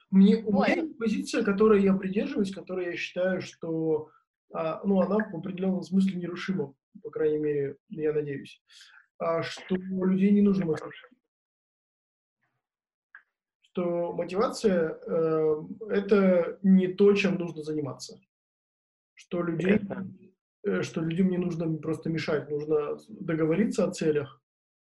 [0.09, 0.67] Мне, вот.
[0.67, 4.09] У меня есть позиция, которой я придерживаюсь, которой я считаю, что
[4.51, 8.61] ну, она в определенном смысле нерушима, по крайней мере, я надеюсь,
[9.19, 10.95] а, что людей не нужно мотивировать.
[13.61, 15.55] Что мотивация э,
[15.89, 18.19] это не то, чем нужно заниматься.
[19.13, 19.79] Что людей,
[20.63, 24.41] э, что людям не нужно просто мешать, нужно договориться о целях,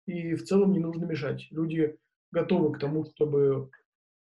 [0.06, 1.46] и в целом не нужно мешать.
[1.50, 1.98] Люди
[2.32, 3.70] готовы к тому, чтобы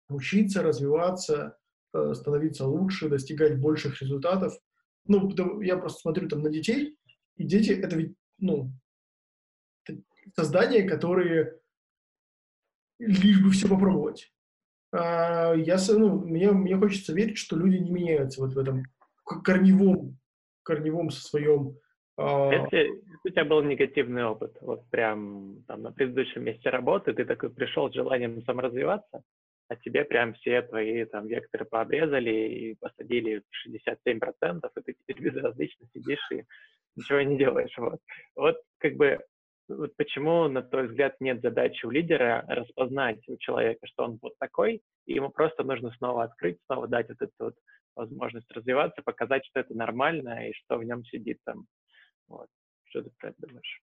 [0.10, 1.58] учиться, развиваться,
[1.94, 4.54] э, становиться лучше, достигать больших результатов
[5.10, 6.98] ну, я просто смотрю там на детей,
[7.36, 8.72] и дети— это ведь, ну,
[10.36, 11.60] создания, которые
[13.00, 14.32] лишь бы все попробовать.
[14.92, 18.84] А я, ну, мне, мне хочется верить, что люди не меняются вот в этом
[19.24, 20.18] корневом,
[20.64, 21.78] корневом со своем...
[22.18, 22.52] А...
[22.52, 27.50] Если у тебя был негативный опыт, вот прям там на предыдущем месте работы, ты такой
[27.50, 29.24] пришел с желанием саморазвиваться,
[29.70, 35.22] а тебе прям все твои там векторы пообрезали и посадили в 67%, и ты теперь
[35.32, 36.44] безразлично сидишь и
[36.96, 37.78] ничего не делаешь.
[37.78, 38.00] Вот,
[38.36, 39.20] вот как бы
[39.70, 44.34] вот почему, на твой взгляд, нет задачи у лидера распознать у человека, что он вот
[44.40, 47.56] такой, и ему просто нужно снова открыть, снова дать вот эту вот
[47.96, 51.66] возможность развиваться, показать, что это нормально и что в нем сидит там.
[52.28, 52.48] Вот.
[52.86, 53.82] Что ты про это думаешь?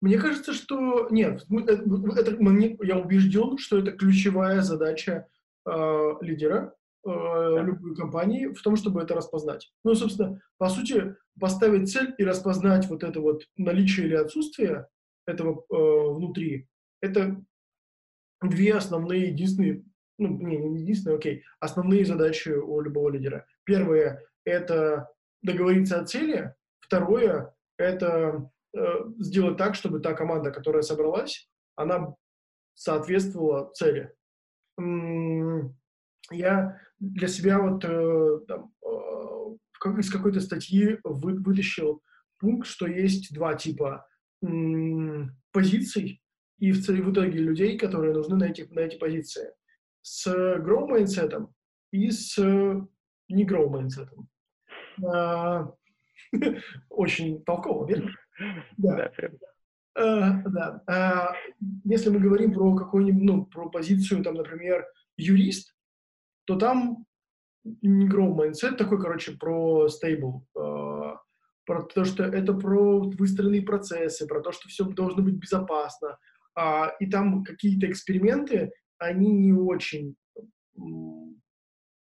[0.00, 1.82] Мне кажется, что нет, это,
[2.16, 2.36] это,
[2.82, 5.26] я убежден, что это ключевая задача
[5.66, 6.74] э, лидера
[7.06, 7.62] э, да.
[7.62, 9.72] любой компании в том, чтобы это распознать.
[9.84, 14.88] Ну, собственно, по сути, поставить цель и распознать вот это вот наличие или отсутствие
[15.26, 16.68] этого э, внутри,
[17.00, 17.42] это
[18.42, 19.84] две основные, единственные,
[20.18, 23.46] ну, не, не единственные, окей, основные задачи у любого лидера.
[23.64, 25.08] Первое— это
[25.42, 26.54] договориться о цели.
[26.80, 28.40] Второе— это э,
[29.18, 32.14] сделать так, чтобы та команда, которая собралась, она
[32.74, 34.12] соответствовала цели.
[36.30, 42.02] Я для себя вот э, там, э, из какой-то статьи вы, вытащил
[42.38, 44.06] пункт, что есть два типа
[45.52, 46.22] позиций
[46.58, 49.52] и в, в итоге людей, которые нужны на эти, на эти позиции.
[50.00, 51.48] С grow mindset
[51.92, 52.36] и с
[53.28, 54.08] не grow mindset.
[55.04, 55.72] А,
[56.90, 58.10] очень толково, верно?
[58.76, 59.10] Да.
[59.94, 60.82] Да, да.
[60.86, 61.34] А,
[61.84, 65.74] если мы говорим про какую-нибудь, ну, про позицию, там, например, юрист,
[66.44, 67.04] то там
[67.64, 71.16] не grow mindset, такой, короче, про stable, э,
[71.64, 76.18] про то, что это про выстроенные процессы, про то, что все должно быть безопасно.
[76.54, 80.16] А, и там какие-то эксперименты, они не очень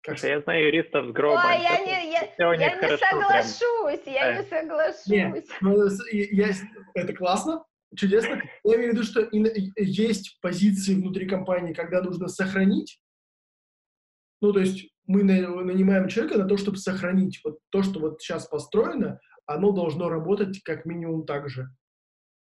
[0.03, 4.15] как я знаю юристов с Grow Ой, я не, я, я не соглашусь, прям.
[4.15, 5.07] я не соглашусь.
[5.07, 6.51] Нет, ну, я,
[6.95, 7.65] это классно,
[7.97, 8.43] чудесно.
[8.65, 9.29] Я имею в виду, что
[9.77, 13.01] есть позиции внутри компании, когда нужно сохранить.
[14.41, 18.49] Ну, то есть мы нанимаем человека на то, чтобы сохранить вот то, что вот сейчас
[18.49, 21.69] построено, оно должно работать как минимум так же.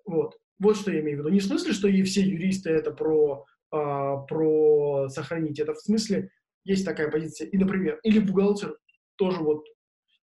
[0.05, 0.37] Вот.
[0.59, 1.29] Вот что я имею в виду.
[1.29, 5.59] Не в смысле, что и все юристы это про, а, про сохранить.
[5.59, 6.29] Это в смысле
[6.64, 7.47] есть такая позиция.
[7.47, 8.78] И, например, или бухгалтер
[9.16, 9.66] тоже вот,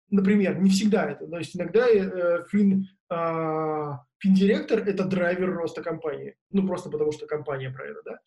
[0.10, 1.28] например, не всегда это.
[1.28, 6.36] То есть иногда э, фин, э, финдиректор— это драйвер роста компании.
[6.52, 8.20] Ну, просто потому что компания про это, да.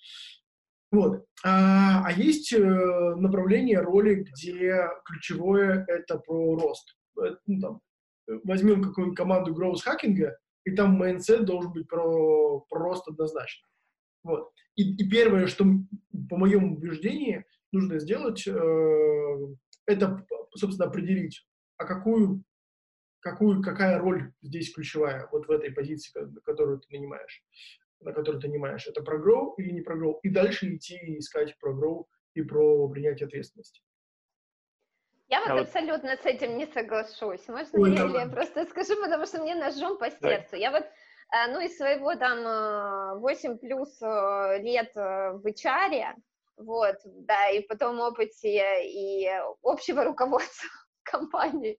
[0.93, 1.25] Вот.
[1.45, 6.97] А, а есть э, направление роли, где ключевое— это про рост.
[7.21, 7.81] Э, ну, там,
[8.45, 13.67] возьмем какую-нибудь команду growth хакинга, и там mindset должен быть про, про рост однозначно.
[14.23, 14.51] Вот.
[14.75, 15.65] И, и первое, что,
[16.29, 18.53] по моему убеждению, нужно сделать, э,
[19.87, 21.47] это, собственно, определить,
[21.77, 22.43] а какую,
[23.21, 26.13] какую, какая роль здесь ключевая вот в этой позиции,
[26.45, 27.45] которую ты нанимаешь,
[28.01, 28.87] на которую ты нанимаешь.
[28.87, 30.19] Это про grow или не про grow?
[30.23, 33.83] И дальше идти и искать про grow и про принятие ответственности.
[35.29, 37.47] Я вот, а вот абсолютно с этим не соглашусь.
[37.49, 40.53] Можно Ой, я, я просто скажу, потому что мне ножом по сердцу.
[40.53, 40.57] Да.
[40.57, 46.15] Я вот, э, ну, из своего там 8 э, плюс лет в HR,
[46.57, 49.29] вот, да, и потом опыте и
[49.63, 50.69] общего руководства
[51.05, 51.79] компании.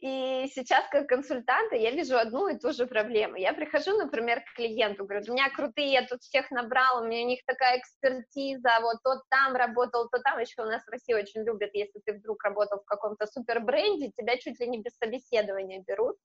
[0.00, 3.36] И сейчас как консультанта я вижу одну и ту же проблему.
[3.36, 7.24] Я прихожу, например, к клиенту, говорю, у меня крутые, я тут всех набрал, у меня
[7.24, 11.14] у них такая экспертиза, вот тот там работал, то там, еще у нас в России
[11.14, 14.96] очень любят, если ты вдруг работал в каком-то супер бренде, тебя чуть ли не без
[14.96, 16.16] собеседования берут.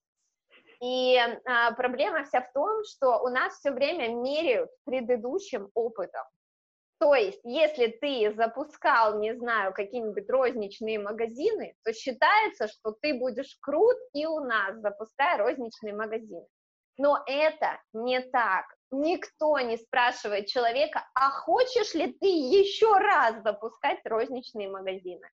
[0.82, 6.24] И а, проблема вся в том, что у нас все время меряют предыдущим опытом.
[6.98, 13.56] То есть, если ты запускал, не знаю, какие-нибудь розничные магазины, то считается, что ты будешь
[13.60, 16.46] крут и у нас, запуская розничные магазины.
[16.96, 18.66] Но это не так.
[18.92, 25.28] Никто не спрашивает человека, а хочешь ли ты еще раз запускать розничные магазины?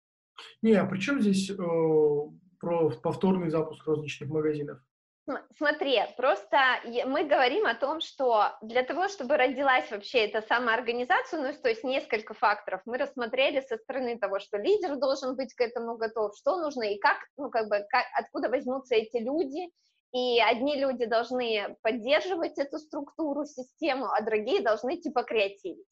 [0.61, 1.55] Не, а при чем здесь э,
[2.59, 4.79] про повторный запуск розничных магазинов?
[5.57, 6.57] Смотри, просто
[7.05, 11.83] мы говорим о том, что для того, чтобы родилась вообще эта самоорганизация, ну, то есть
[11.83, 16.57] несколько факторов, мы рассмотрели со стороны того, что лидер должен быть к этому готов, что
[16.57, 19.69] нужно и как, ну, как бы, как, откуда возьмутся эти люди,
[20.11, 25.85] и одни люди должны поддерживать эту структуру, систему, а другие должны типа креативить.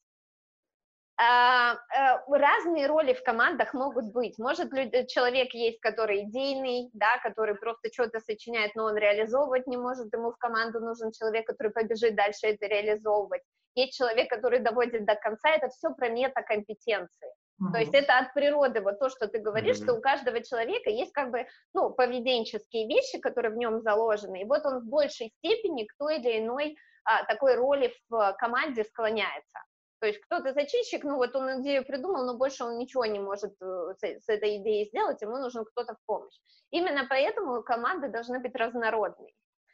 [1.20, 4.38] А, э, разные роли в командах могут быть.
[4.38, 4.70] Может,
[5.08, 10.30] человек есть, который идейный, да, который просто что-то сочиняет, но он реализовывать не может, ему
[10.30, 13.42] в команду нужен человек, который побежит дальше это реализовывать.
[13.74, 17.28] Есть человек, который доводит до конца, это все про метакомпетенции.
[17.60, 17.72] Mm-hmm.
[17.72, 19.84] То есть это от природы, вот то, что ты говоришь, mm-hmm.
[19.84, 24.44] что у каждого человека есть как бы, ну, поведенческие вещи, которые в нем заложены, и
[24.44, 29.58] вот он в большей степени к той или иной а, такой роли в команде склоняется.
[30.00, 33.52] То есть кто-то зачинщик, ну вот он идею придумал, но больше он ничего не может
[33.60, 36.36] э, с, этой идеей сделать, ему нужен кто-то в помощь.
[36.70, 39.32] Именно поэтому команды должны быть разнородные.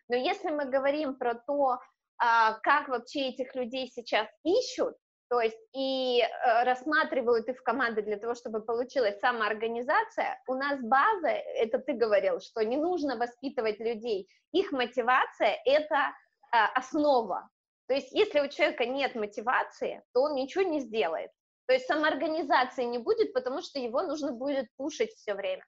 [0.09, 1.79] Но если мы говорим про то,
[2.19, 4.97] а, как вообще этих людей сейчас ищут,
[5.29, 10.79] то есть и э, рассматривают их в команды для того, чтобы получилась самоорганизация, у нас
[10.81, 16.13] база, это ты говорил, что не нужно воспитывать людей, их мотивация— это
[16.53, 17.49] а, основа.
[17.87, 21.31] То есть если у человека нет мотивации, то он ничего не сделает.
[21.67, 25.65] То есть самоорганизации не будет, потому что его нужно будет пушить все время.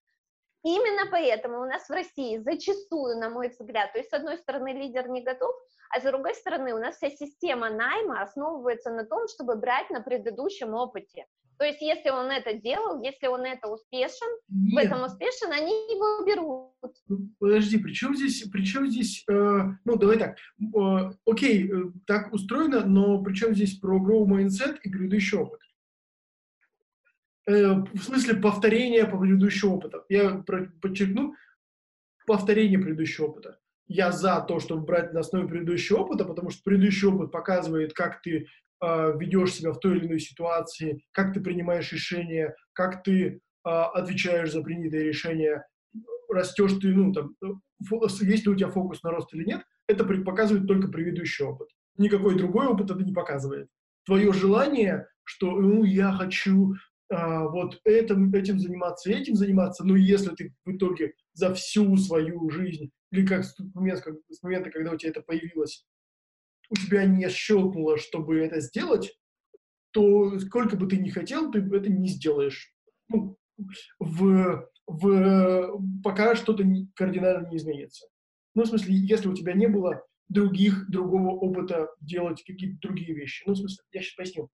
[0.62, 4.73] Именно поэтому у нас в России зачастую, на мой взгляд, то есть с одной стороны
[4.73, 5.55] лидер не готов,
[5.91, 10.01] а с другой стороны у нас вся система найма основывается на том, чтобы брать на
[10.01, 11.27] предыдущем опыте.
[11.59, 14.74] То есть если он это делал, если он это успешен, Нет.
[14.74, 16.94] в этом успешен, они его берут.
[17.09, 21.92] Ну, подожди, при чем здесь, при чем здесь, э, ну давай так, э, окей, э,
[22.07, 25.61] так устроено, но при чем здесь про grow mindset и предыдущий опыт?
[27.46, 30.04] Э, в смысле повторения по предыдущему опыту.
[30.09, 30.42] Я
[30.82, 31.34] подчеркну
[32.26, 33.61] повторение предыдущего опыта.
[33.86, 38.20] Я за то, чтобы брать на основе предыдущего опыта, потому что предыдущий опыт показывает, как
[38.20, 38.48] ты
[38.83, 44.53] ведешь себя в той или иной ситуации, как ты принимаешь решения, как ты э, отвечаешь
[44.53, 45.64] за принятые решения,
[46.29, 47.35] растешь ты, ну, там,
[48.20, 51.68] есть ли у тебя фокус на рост или нет, это показывает только предыдущий опыт.
[51.97, 53.68] Никакой другой опыт это не показывает.
[54.05, 56.74] Твое желание, что, ну, я хочу
[57.09, 62.51] а, вот этим, этим заниматься, этим заниматься, но если ты в итоге за всю свою
[62.51, 65.87] жизнь, или как с момента, с момента, когда у тебя это появилось,
[66.71, 69.17] у тебя не щелкнуло, чтобы это сделать,
[69.93, 72.75] то сколько бы ты ни хотел, ты это не сделаешь.
[73.09, 73.39] Ну,
[73.99, 76.64] в, в, пока что-то
[76.95, 78.07] кардинально не изменится.
[78.55, 83.45] Ну, в смысле, если у тебя не было других, другого опыта делать какие-то другие вещи.
[83.47, 84.51] Ну, в смысле, я сейчас поясню.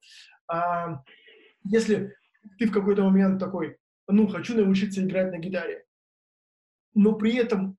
[0.48, 1.02] А,
[1.64, 2.14] если
[2.58, 3.76] ты в какой-то момент такой,
[4.08, 5.84] ну, хочу научиться играть на гитаре,
[6.94, 7.78] но при этом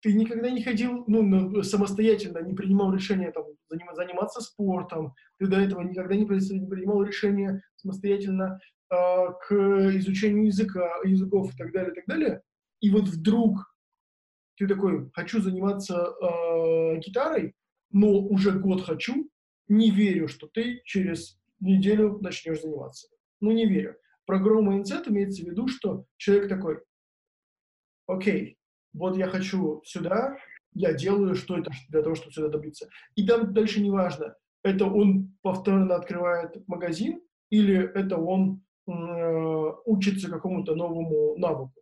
[0.00, 5.82] ты никогда не ходил, ну, самостоятельно, не принимал решения там, заниматься спортом, ты до этого
[5.82, 9.52] никогда не принимал решения самостоятельно э, к
[9.98, 12.42] изучению языка, языков и так далее, и так далее.
[12.80, 13.74] И вот вдруг
[14.56, 17.54] ты такой, хочу заниматься э, гитарой,
[17.90, 19.28] но уже год хочу,
[19.68, 23.08] не верю, что ты через неделю начнешь заниматься
[23.40, 23.96] ну не верю.
[24.26, 26.80] Про grow имеется в виду, что человек такой,
[28.06, 28.57] окей,
[28.92, 30.36] вот я хочу сюда,
[30.74, 32.88] я делаю что это для того, чтобы сюда добиться.
[33.14, 37.20] И там дальше не важно, это он повторно открывает магазин
[37.50, 38.92] или это он э,
[39.84, 41.72] учится какому-то новому навыку.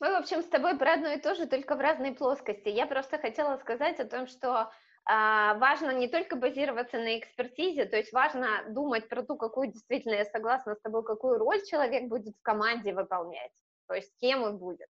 [0.00, 2.68] Мы, в общем, с тобой про одно и то же, только в разной плоскости.
[2.68, 4.72] Я просто хотела сказать о том, что
[5.04, 10.14] а, важно не только базироваться на экспертизе, то есть важно думать про ту, какую действительно
[10.14, 13.50] я согласна с тобой, какую роль человек будет в команде выполнять,
[13.92, 14.88] то есть кем он будет.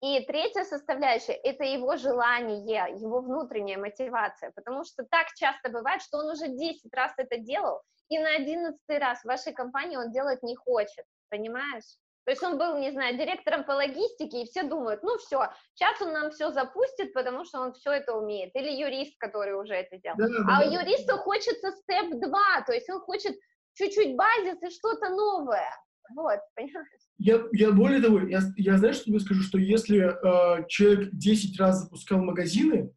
[0.00, 6.18] И третья составляющая– это его желание, его внутренняя мотивация, потому что так часто бывает, что
[6.18, 10.42] он уже 10 раз это делал, и на 11 раз в вашей компании он делать
[10.42, 11.84] не хочет, понимаешь?
[12.24, 16.00] То есть он был, не знаю, директором по логистике, и все думают, ну все, сейчас
[16.00, 18.56] он нам все запустит, потому что он все это умеет.
[18.56, 20.16] Или юрист, который уже это делал.
[20.16, 21.18] Да, а да, юристу да.
[21.18, 23.36] хочется степ 2, то есть он хочет
[23.74, 25.70] чуть-чуть базис и что-то новое.
[26.14, 26.86] Вот, понимаешь?
[27.18, 31.58] Я, я более того, я, я знаешь, что тебе скажу, что если э, человек 10
[31.58, 32.92] раз запускал магазины,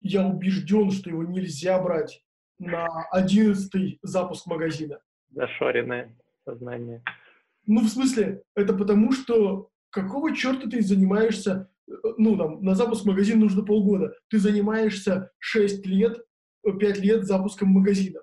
[0.00, 2.22] я убежден, что его нельзя брать
[2.58, 5.00] на 11 запуск магазина.
[5.30, 7.02] Зашоренное сознание.
[7.66, 13.04] Ну, в смысле, это потому, что какого черта ты занимаешься, э, ну, там, на запуск
[13.04, 16.18] магазина нужно полгода, ты занимаешься 6 лет,
[16.64, 18.22] 5 э, лет запуском магазинов.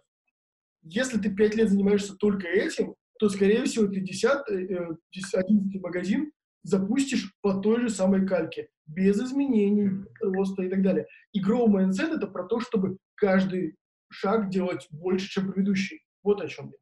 [0.84, 6.32] Если ты 5 лет занимаешься только этим, то, скорее всего, ты 10, 11 э, магазин
[6.64, 11.06] запустишь по той же самой кальке, без изменений, роста и так далее.
[11.32, 13.76] И Grow Mindset— это про то, чтобы каждый
[14.10, 16.04] шаг делать больше, чем предыдущий.
[16.24, 16.78] Вот о чем я.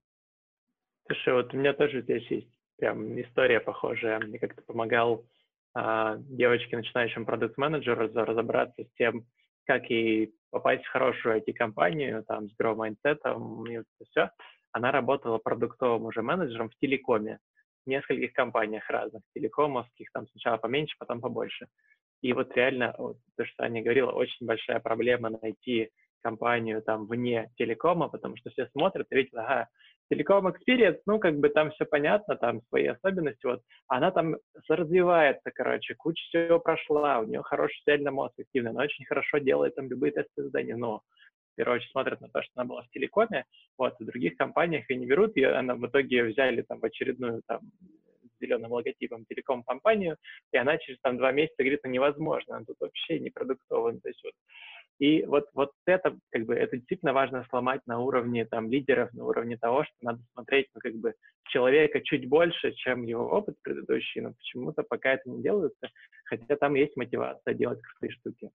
[1.07, 4.19] Слушай, вот у меня тоже здесь есть прям история похожая.
[4.19, 5.25] Мне как-то помогал
[5.73, 9.25] а, девочке, начинающему продукт-менеджеру, разобраться с тем,
[9.65, 13.19] как ей попасть в хорошую IT-компанию, там, с grow mindset,
[13.67, 14.31] и все.
[14.71, 17.39] Она работала продуктовым уже менеджером в телекоме,
[17.85, 21.67] в нескольких компаниях разных, телекомовских, там сначала поменьше, потом побольше.
[22.21, 25.89] И вот реально, вот, то, что Аня говорила, очень большая проблема найти
[26.21, 29.69] компанию там вне телекома, потому что все смотрят и видят, ага,
[30.11, 34.35] Telecom Experience, ну, как бы там все понятно, там свои особенности, вот, она там
[34.67, 39.75] развивается, короче, куча всего прошла, у нее хороший цельный мозг активный, она очень хорошо делает
[39.75, 41.01] там любые тесты задания, но
[41.55, 43.45] первую очередь смотрят на то, что она была в телекоме,
[43.77, 47.41] вот, в других компаниях ее не берут, и она в итоге взяли там в очередную
[47.47, 47.61] там
[48.41, 50.17] зеленым логотипом телеком-компанию,
[50.53, 53.99] и она через там два месяца говорит, ну невозможно, она тут вообще не продуктовая.
[53.99, 54.33] То есть вот
[54.99, 59.23] и вот, вот это, как бы, это действительно важно сломать на уровне там лидеров, на
[59.23, 61.13] уровне того, что надо смотреть, ну, как бы,
[61.45, 65.89] человека чуть больше, чем его опыт предыдущий, но почему-то пока это не делается,
[66.25, 68.51] хотя там есть мотивация делать крутые штуки.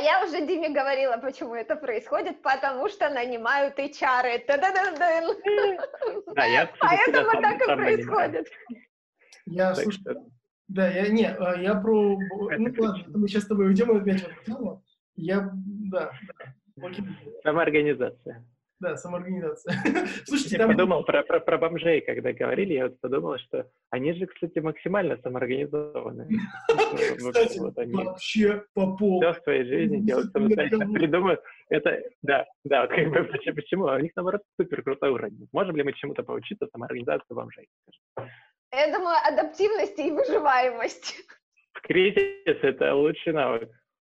[0.00, 4.40] А я уже Диме говорила, почему это происходит, потому что нанимают HR.
[6.34, 8.46] Да, я, Поэтому так и происходит.
[9.44, 10.00] Я, слушай,
[10.68, 14.28] да, я, не, а, я про, ну ладно, мы сейчас с тобой уйдем опять в
[14.28, 14.82] эту тему.
[15.16, 16.12] Я, да,
[16.76, 16.88] да.
[17.42, 18.46] Самоорганизация.
[18.80, 19.74] Да, самоорганизация.
[20.24, 20.70] Слушайте, я там...
[20.70, 25.18] подумал про, про, про бомжей, когда говорили, я вот подумал, что они же, кстати, максимально
[25.18, 26.26] самоорганизованы.
[27.16, 29.20] Кстати, вообще по полу.
[29.20, 31.40] Все в своей жизни делают самостоятельно, придумают.
[31.68, 33.24] Это, да, да, вот как бы
[33.54, 33.86] почему?
[33.86, 35.46] А у них, наоборот, супер крутой уровень.
[35.52, 37.68] Можем ли мы чему-то поучиться самоорганизации бомжей?
[38.72, 41.16] Я думаю, адаптивность и выживаемость.
[41.72, 43.70] В кризис это лучший навык.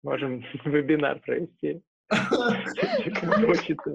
[0.03, 1.81] Можем вебинар провести.
[2.13, 3.91] Как научиться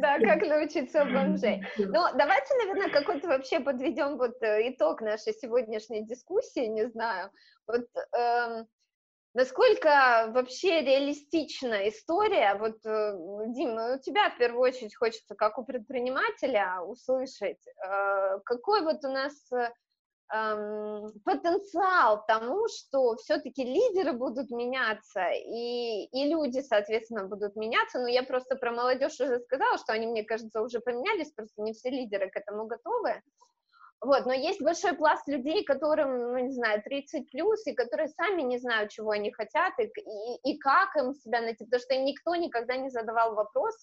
[0.00, 1.62] Да, как научиться бомжей.
[1.78, 7.30] Ну, давайте, наверное, какой-то вообще подведем вот э, итог нашей сегодняшней дискуссии, не знаю.
[7.66, 7.86] Вот
[8.16, 8.66] эм,
[9.34, 13.14] насколько вообще реалистична история, вот, э,
[13.48, 19.04] Дим, ну, у тебя в первую очередь хочется, как у предпринимателя, услышать, э, какой вот
[19.04, 19.34] у нас
[20.32, 28.08] эм, потенциал тому, что все-таки лидеры будут меняться, и, и люди, соответственно, будут меняться, но
[28.08, 31.90] я просто про молодежь уже сказала, что они, мне кажется, уже поменялись, просто не все
[31.90, 33.22] лидеры к этому готовы,
[34.02, 38.42] вот, но есть большой пласт людей, которым, ну, не знаю, 30 плюс, и которые сами
[38.42, 42.04] не знают, чего они хотят, и, и, и как им себя найти, потому что им
[42.04, 43.74] никто никогда не задавал вопрос,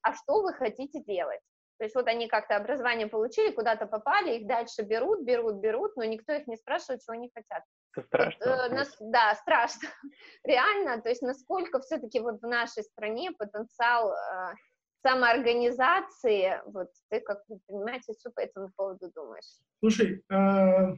[0.00, 1.42] а что вы хотите делать?
[1.78, 6.04] То есть вот они как-то образование получили, куда-то попали, их дальше берут, берут, берут, но
[6.04, 7.62] никто их не спрашивает, чего они хотят.
[7.94, 8.46] Это страшно.
[8.46, 9.88] Вот, э, нас, да, страшно.
[10.44, 14.54] Реально, то есть насколько все-таки вот в нашей стране потенциал э,
[15.02, 19.60] самоорганизации, вот ты как предприниматель, что по этому поводу думаешь?
[19.80, 20.96] Слушай, э,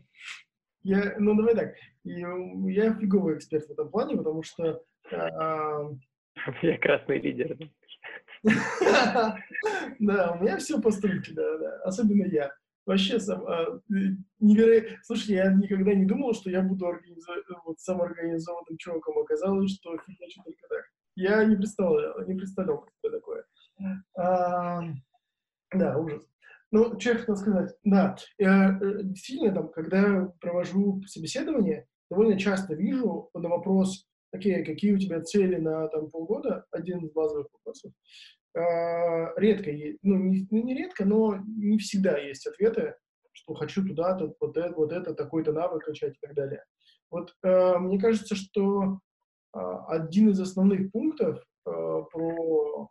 [0.83, 1.75] я, ну давай так,
[2.05, 4.81] я фиговый эксперт в этом плане, потому что...
[5.11, 5.91] Э,
[6.63, 7.59] я красный лидер.
[9.99, 12.53] Да, у меня все по струнке, да, да, особенно я.
[12.87, 13.81] Вообще, сам, а,
[14.41, 14.97] невероятно.
[15.03, 17.33] Слушай, я никогда не думал, что я буду организо...
[17.67, 19.19] вот, самоорганизованным чуваком.
[19.19, 20.85] Оказалось, что фигачу только так.
[21.15, 23.45] Я не представлял, не представлял, что такое.
[24.17, 24.81] А,
[25.75, 26.27] да, ужас.
[26.71, 27.77] Ну, что я хотел сказать?
[27.85, 34.93] Да, я, э, действительно, там, когда провожу собеседование, довольно часто вижу на вопрос, окей, какие
[34.93, 37.93] у тебя цели на там, полгода, один из базовых вопросов,
[38.55, 39.71] э, редко,
[40.03, 42.95] ну не, ну, не редко, но не всегда есть ответы,
[43.33, 46.65] что хочу туда-то, вот это, вот это, такой-то навык качать и так далее.
[47.11, 49.01] Вот э, мне кажется, что
[49.55, 49.59] э,
[49.89, 52.89] один из основных пунктов про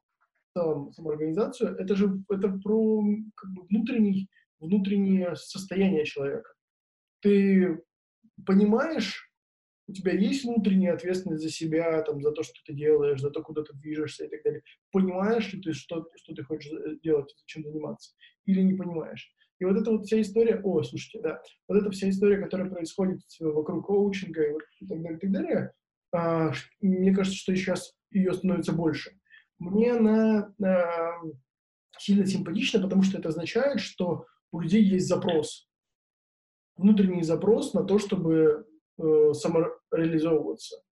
[0.58, 3.04] целом самоорганизацию, это же это про
[3.36, 4.30] как бы, внутренний,
[4.60, 6.52] внутреннее состояние человека.
[7.22, 7.82] Ты
[8.46, 9.27] понимаешь,
[9.88, 13.42] у тебя есть внутренняя ответственность за себя, там, за то, что ты делаешь, за то,
[13.42, 14.62] куда ты движешься и так далее.
[14.92, 16.72] Понимаешь ли ты, что, что ты хочешь
[17.02, 18.14] делать, чем заниматься,
[18.46, 19.34] или не понимаешь.
[19.60, 23.22] И вот эта вот вся история, о, слушайте, да, вот эта вся история, которая происходит
[23.40, 24.44] вокруг коучинга
[24.80, 25.72] и так далее, и так далее,
[26.12, 29.18] а, мне кажется, что сейчас ее становится больше.
[29.58, 31.14] Мне она а,
[31.98, 35.68] сильно симпатична, потому что это означает, что у людей есть запрос,
[36.76, 38.66] внутренний запрос на то, чтобы
[38.98, 40.84] э, самореализовываться.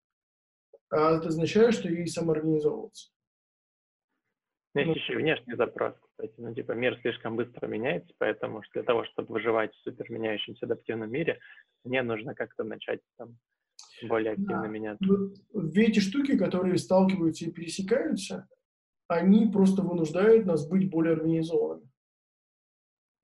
[0.90, 3.12] А это означает, что и самоорганизовываться.
[4.76, 6.34] Есть ну, еще внешний запрос, кстати.
[6.38, 11.10] Ну, типа, мир слишком быстро меняется, поэтому для того, чтобы выживать в супер меняющемся адаптивном
[11.10, 11.40] мире,
[11.86, 13.38] мне нужно как-то начать там
[14.04, 14.68] более активно да.
[14.68, 15.06] меняться.
[15.54, 18.50] Две эти штуки, которые сталкиваются и пересекаются,
[19.08, 21.90] они просто вынуждают нас быть более организованными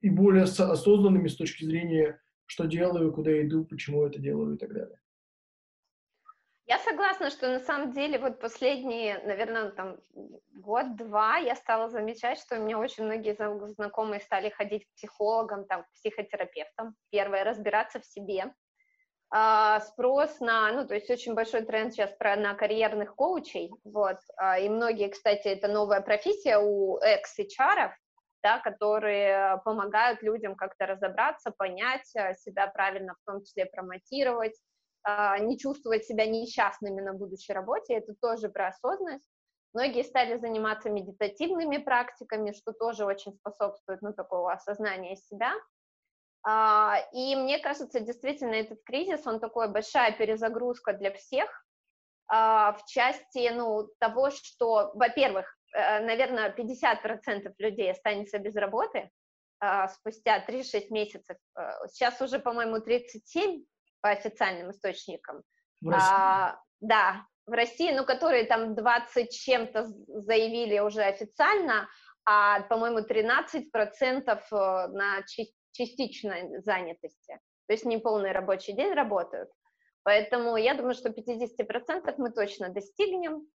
[0.01, 2.21] и более осознанными с точки зрения
[2.51, 4.99] что делаю, куда иду, почему это делаю и так далее.
[6.65, 9.97] Я согласна, что на самом деле вот последние, наверное, там
[10.51, 13.35] год-два я стала замечать, что у меня очень многие
[13.73, 16.95] знакомые стали ходить к психологам, там, к психотерапевтам.
[17.09, 18.53] Первое, разбираться в себе.
[19.29, 24.17] А, спрос на, ну, то есть очень большой тренд сейчас про, на карьерных коучей, вот,
[24.35, 27.91] а, и многие, кстати, это новая профессия у экс-HR,
[28.43, 34.55] да, которые помогают людям как-то разобраться, понять э, себя правильно, в том числе промотировать,
[35.03, 39.25] а, не чувствовать себя несчастными на будущей работе, это тоже про осознанность.
[39.73, 45.53] Многие стали заниматься медитативными практиками, что тоже очень способствует ну, такого осознания себя.
[46.43, 51.49] А, и мне кажется, действительно, этот кризис, он такой большая перезагрузка для всех,
[52.27, 59.09] а, в части ну, того, что, во-первых, наверное, 50% людей останется без работы
[59.61, 61.37] а, спустя 3-6 месяцев.
[61.55, 63.63] Э, сейчас уже, по-моему, 37
[64.01, 65.43] по официальным источникам.
[65.93, 71.87] А, да, в России, ну, которые там 20 чем-то заявили уже официально,
[72.25, 75.23] а, по-моему, 13% э, на
[75.71, 79.49] частичной занятости, то есть не полный рабочий день работают.
[80.03, 83.47] Поэтому я думаю, что 50% мы точно достигнем,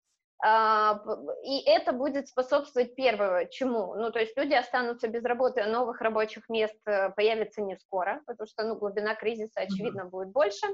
[0.42, 3.94] и это будет способствовать первого чему?
[3.94, 8.20] Ну, то есть люди останутся без работы, а новых рабочих мест э, появится не скоро,
[8.26, 10.66] потому что, ну, глубина кризиса, очевидно, будет больше.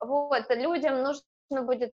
[0.00, 1.92] Вот, людям нужно будет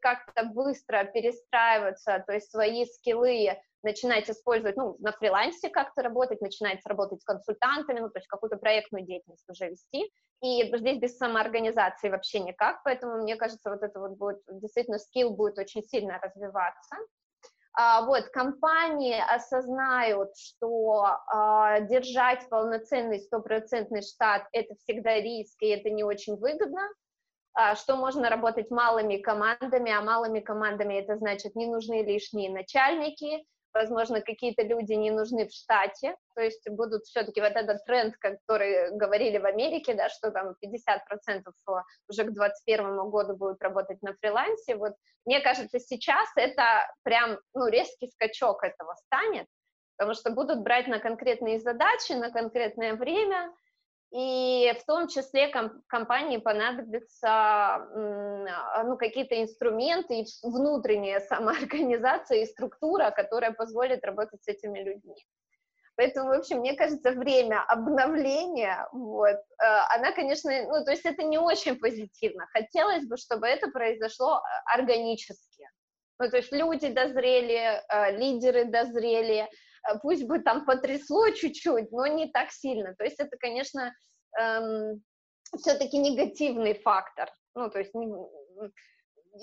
[0.00, 6.80] как-то быстро перестраиваться, то есть свои скиллы начинать использовать, ну, на фрилансе как-то работать, начинать
[6.84, 10.10] работать с консультантами, ну, то есть какую-то проектную деятельность уже вести.
[10.42, 15.30] И здесь без самоорганизации вообще никак, поэтому мне кажется, вот это вот будет, действительно, скилл
[15.30, 16.96] будет очень сильно развиваться.
[17.72, 25.88] А, вот, компании осознают, что а, держать полноценный стопроцентный штат– это всегда риск, и это
[25.88, 26.88] не очень выгодно,
[27.52, 33.44] а, что можно работать малыми командами, а малыми командами это значит не нужны лишние начальники,
[33.74, 38.90] возможно, какие-то люди не нужны в штате, то есть будут все-таки вот этот тренд, который
[38.96, 41.42] говорили в Америке, да, что там 50%
[42.08, 44.94] уже к 2021 году будут работать на фрилансе, вот
[45.24, 49.46] мне кажется, сейчас это прям, ну, резкий скачок этого станет,
[49.96, 53.52] потому что будут брать на конкретные задачи, на конкретное время,
[54.10, 62.46] и в том числе ком- компании понадобятся а, ну, какие-то инструменты и внутренняя самоорганизация и
[62.46, 65.24] структура, которая позволит работать с этими людьми.
[65.96, 71.22] Поэтому, в общем, мне кажется, время обновления, вот, э, она, конечно, ну, то есть это
[71.22, 72.46] не очень позитивно.
[72.52, 75.68] Хотелось бы, чтобы это произошло э, органически.
[76.18, 77.82] Ну, то есть люди дозрели,
[78.18, 79.48] лидеры дозрели,
[80.02, 82.94] пусть бы там потрясло чуть-чуть, но не так сильно.
[82.96, 83.94] То есть это, конечно,
[84.40, 85.02] эм,
[85.58, 87.30] все-таки негативный фактор.
[87.54, 88.06] Ну, то есть не,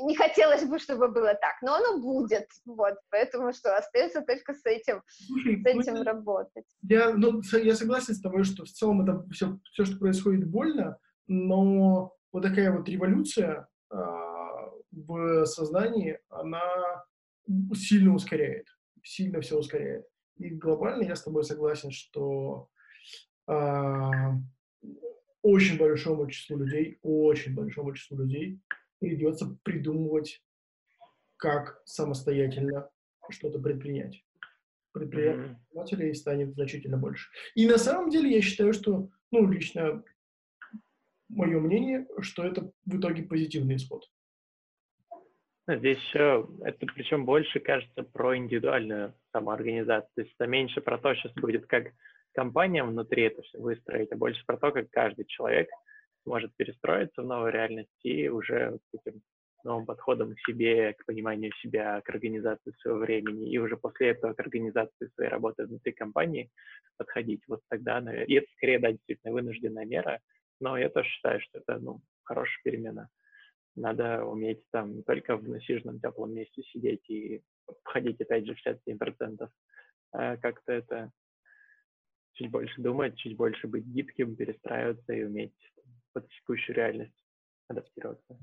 [0.06, 4.66] не хотелось бы, чтобы было так, но оно будет, вот, поэтому что, остается только с
[4.66, 6.66] этим, Слушай, с этим ну, работать.
[6.82, 10.98] Я, ну, я согласен с тобой, что в целом это все, все, что происходит, больно,
[11.28, 13.96] но вот такая вот революция э,
[14.92, 17.06] в сознании, она
[17.74, 18.68] сильно ускоряет,
[19.04, 20.06] сильно все ускоряет.
[20.38, 22.70] И глобально я с тобой согласен, что
[23.48, 24.12] э,
[25.42, 28.60] очень большому числу людей, очень большому числу людей
[29.00, 30.44] придется придумывать,
[31.38, 32.90] как самостоятельно
[33.30, 34.24] что-то предпринять.
[34.92, 36.16] Предпринимателей mm-hmm.
[36.16, 37.30] станет значительно больше.
[37.56, 40.04] И на самом деле я считаю, что, ну, лично
[41.30, 44.10] мое мнение, что это в итоге позитивный исход.
[45.70, 50.10] Здесь еще, это причем больше, кажется, про индивидуальную самоорганизацию.
[50.16, 51.88] То есть это меньше про то, сейчас будет как
[52.34, 55.68] компания внутри это все выстроить, а больше про то, как каждый человек
[56.26, 59.22] может перестроиться в новую реальность и уже с этим
[59.66, 64.34] новым подходом к себе, к пониманию себя, к организации своего времени, и уже после этого
[64.34, 66.50] к организации своей работы внутри компании
[66.96, 67.42] подходить.
[67.48, 70.20] Вот тогда, и это скорее, да, действительно вынужденная мера,
[70.62, 73.10] но я тоже считаю, что это, ну, хорошая перемена
[73.78, 77.42] надо уметь там только в насиженном теплом месте сидеть и
[77.84, 79.50] входить опять же в 67%,
[80.12, 81.12] а как-то это
[82.34, 85.56] чуть больше думать, чуть больше быть гибким, перестраиваться и уметь
[86.14, 87.24] под текущую реальность
[87.68, 88.38] адаптироваться.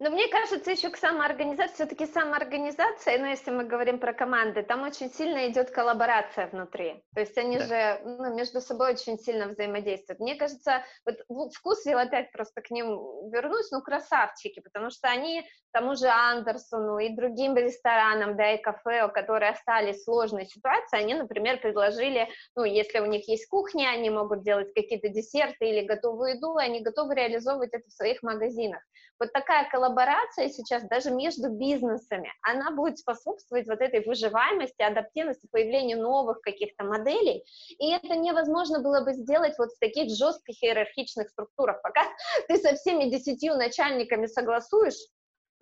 [0.00, 4.82] Но мне кажется, еще к самоорганизации, все-таки самоорганизация, ну, если мы говорим про команды, там
[4.82, 7.04] очень сильно идет коллаборация внутри.
[7.14, 7.66] То есть они да.
[7.66, 10.18] же ну, между собой очень сильно взаимодействуют.
[10.18, 15.96] Мне кажется, вот вкусвилл опять просто к ним вернусь, ну, красавчики, потому что они тому
[15.96, 21.60] же Андерсону и другим ресторанам, да, и кафе, которые остались в сложной ситуации, они, например,
[21.60, 26.56] предложили, ну, если у них есть кухня, они могут делать какие-то десерты или готовую еду,
[26.56, 28.80] они готовы реализовывать это в своих магазинах.
[29.18, 36.00] Вот такая коллаборация сейчас даже между бизнесами, она будет способствовать вот этой выживаемости, адаптивности, появлению
[36.00, 37.44] новых каких-то моделей,
[37.78, 41.82] и это невозможно было бы сделать вот в таких жестких иерархичных структурах.
[41.82, 42.02] Пока
[42.48, 44.94] ты со всеми десятью начальниками согласуешь,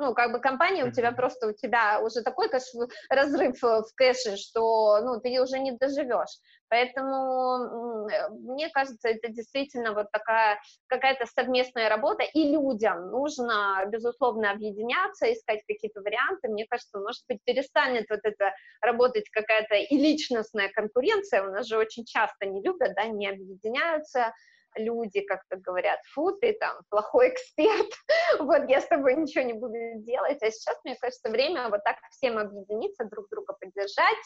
[0.03, 2.62] ну, как бы компания у тебя просто, у тебя уже такой кэш,
[3.09, 6.40] разрыв в кэше, что, ну, ты уже не доживешь.
[6.68, 15.32] Поэтому, мне кажется, это действительно вот такая какая-то совместная работа, и людям нужно, безусловно, объединяться,
[15.32, 16.48] искать какие-то варианты.
[16.48, 21.78] Мне кажется, может быть, перестанет вот это работать какая-то и личностная конкуренция, у нас же
[21.78, 24.32] очень часто не любят, да, не объединяются,
[24.76, 27.90] люди как-то говорят, фу, ты там плохой эксперт,
[28.38, 31.96] вот я с тобой ничего не буду делать, а сейчас, мне кажется, время вот так
[32.10, 34.24] всем объединиться, друг друга поддержать,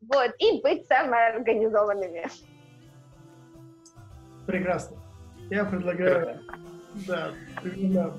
[0.00, 2.26] вот, и быть самоорганизованными.
[4.46, 4.98] Прекрасно.
[5.50, 6.40] Я предлагаю,
[7.06, 7.32] да,
[7.64, 8.10] на,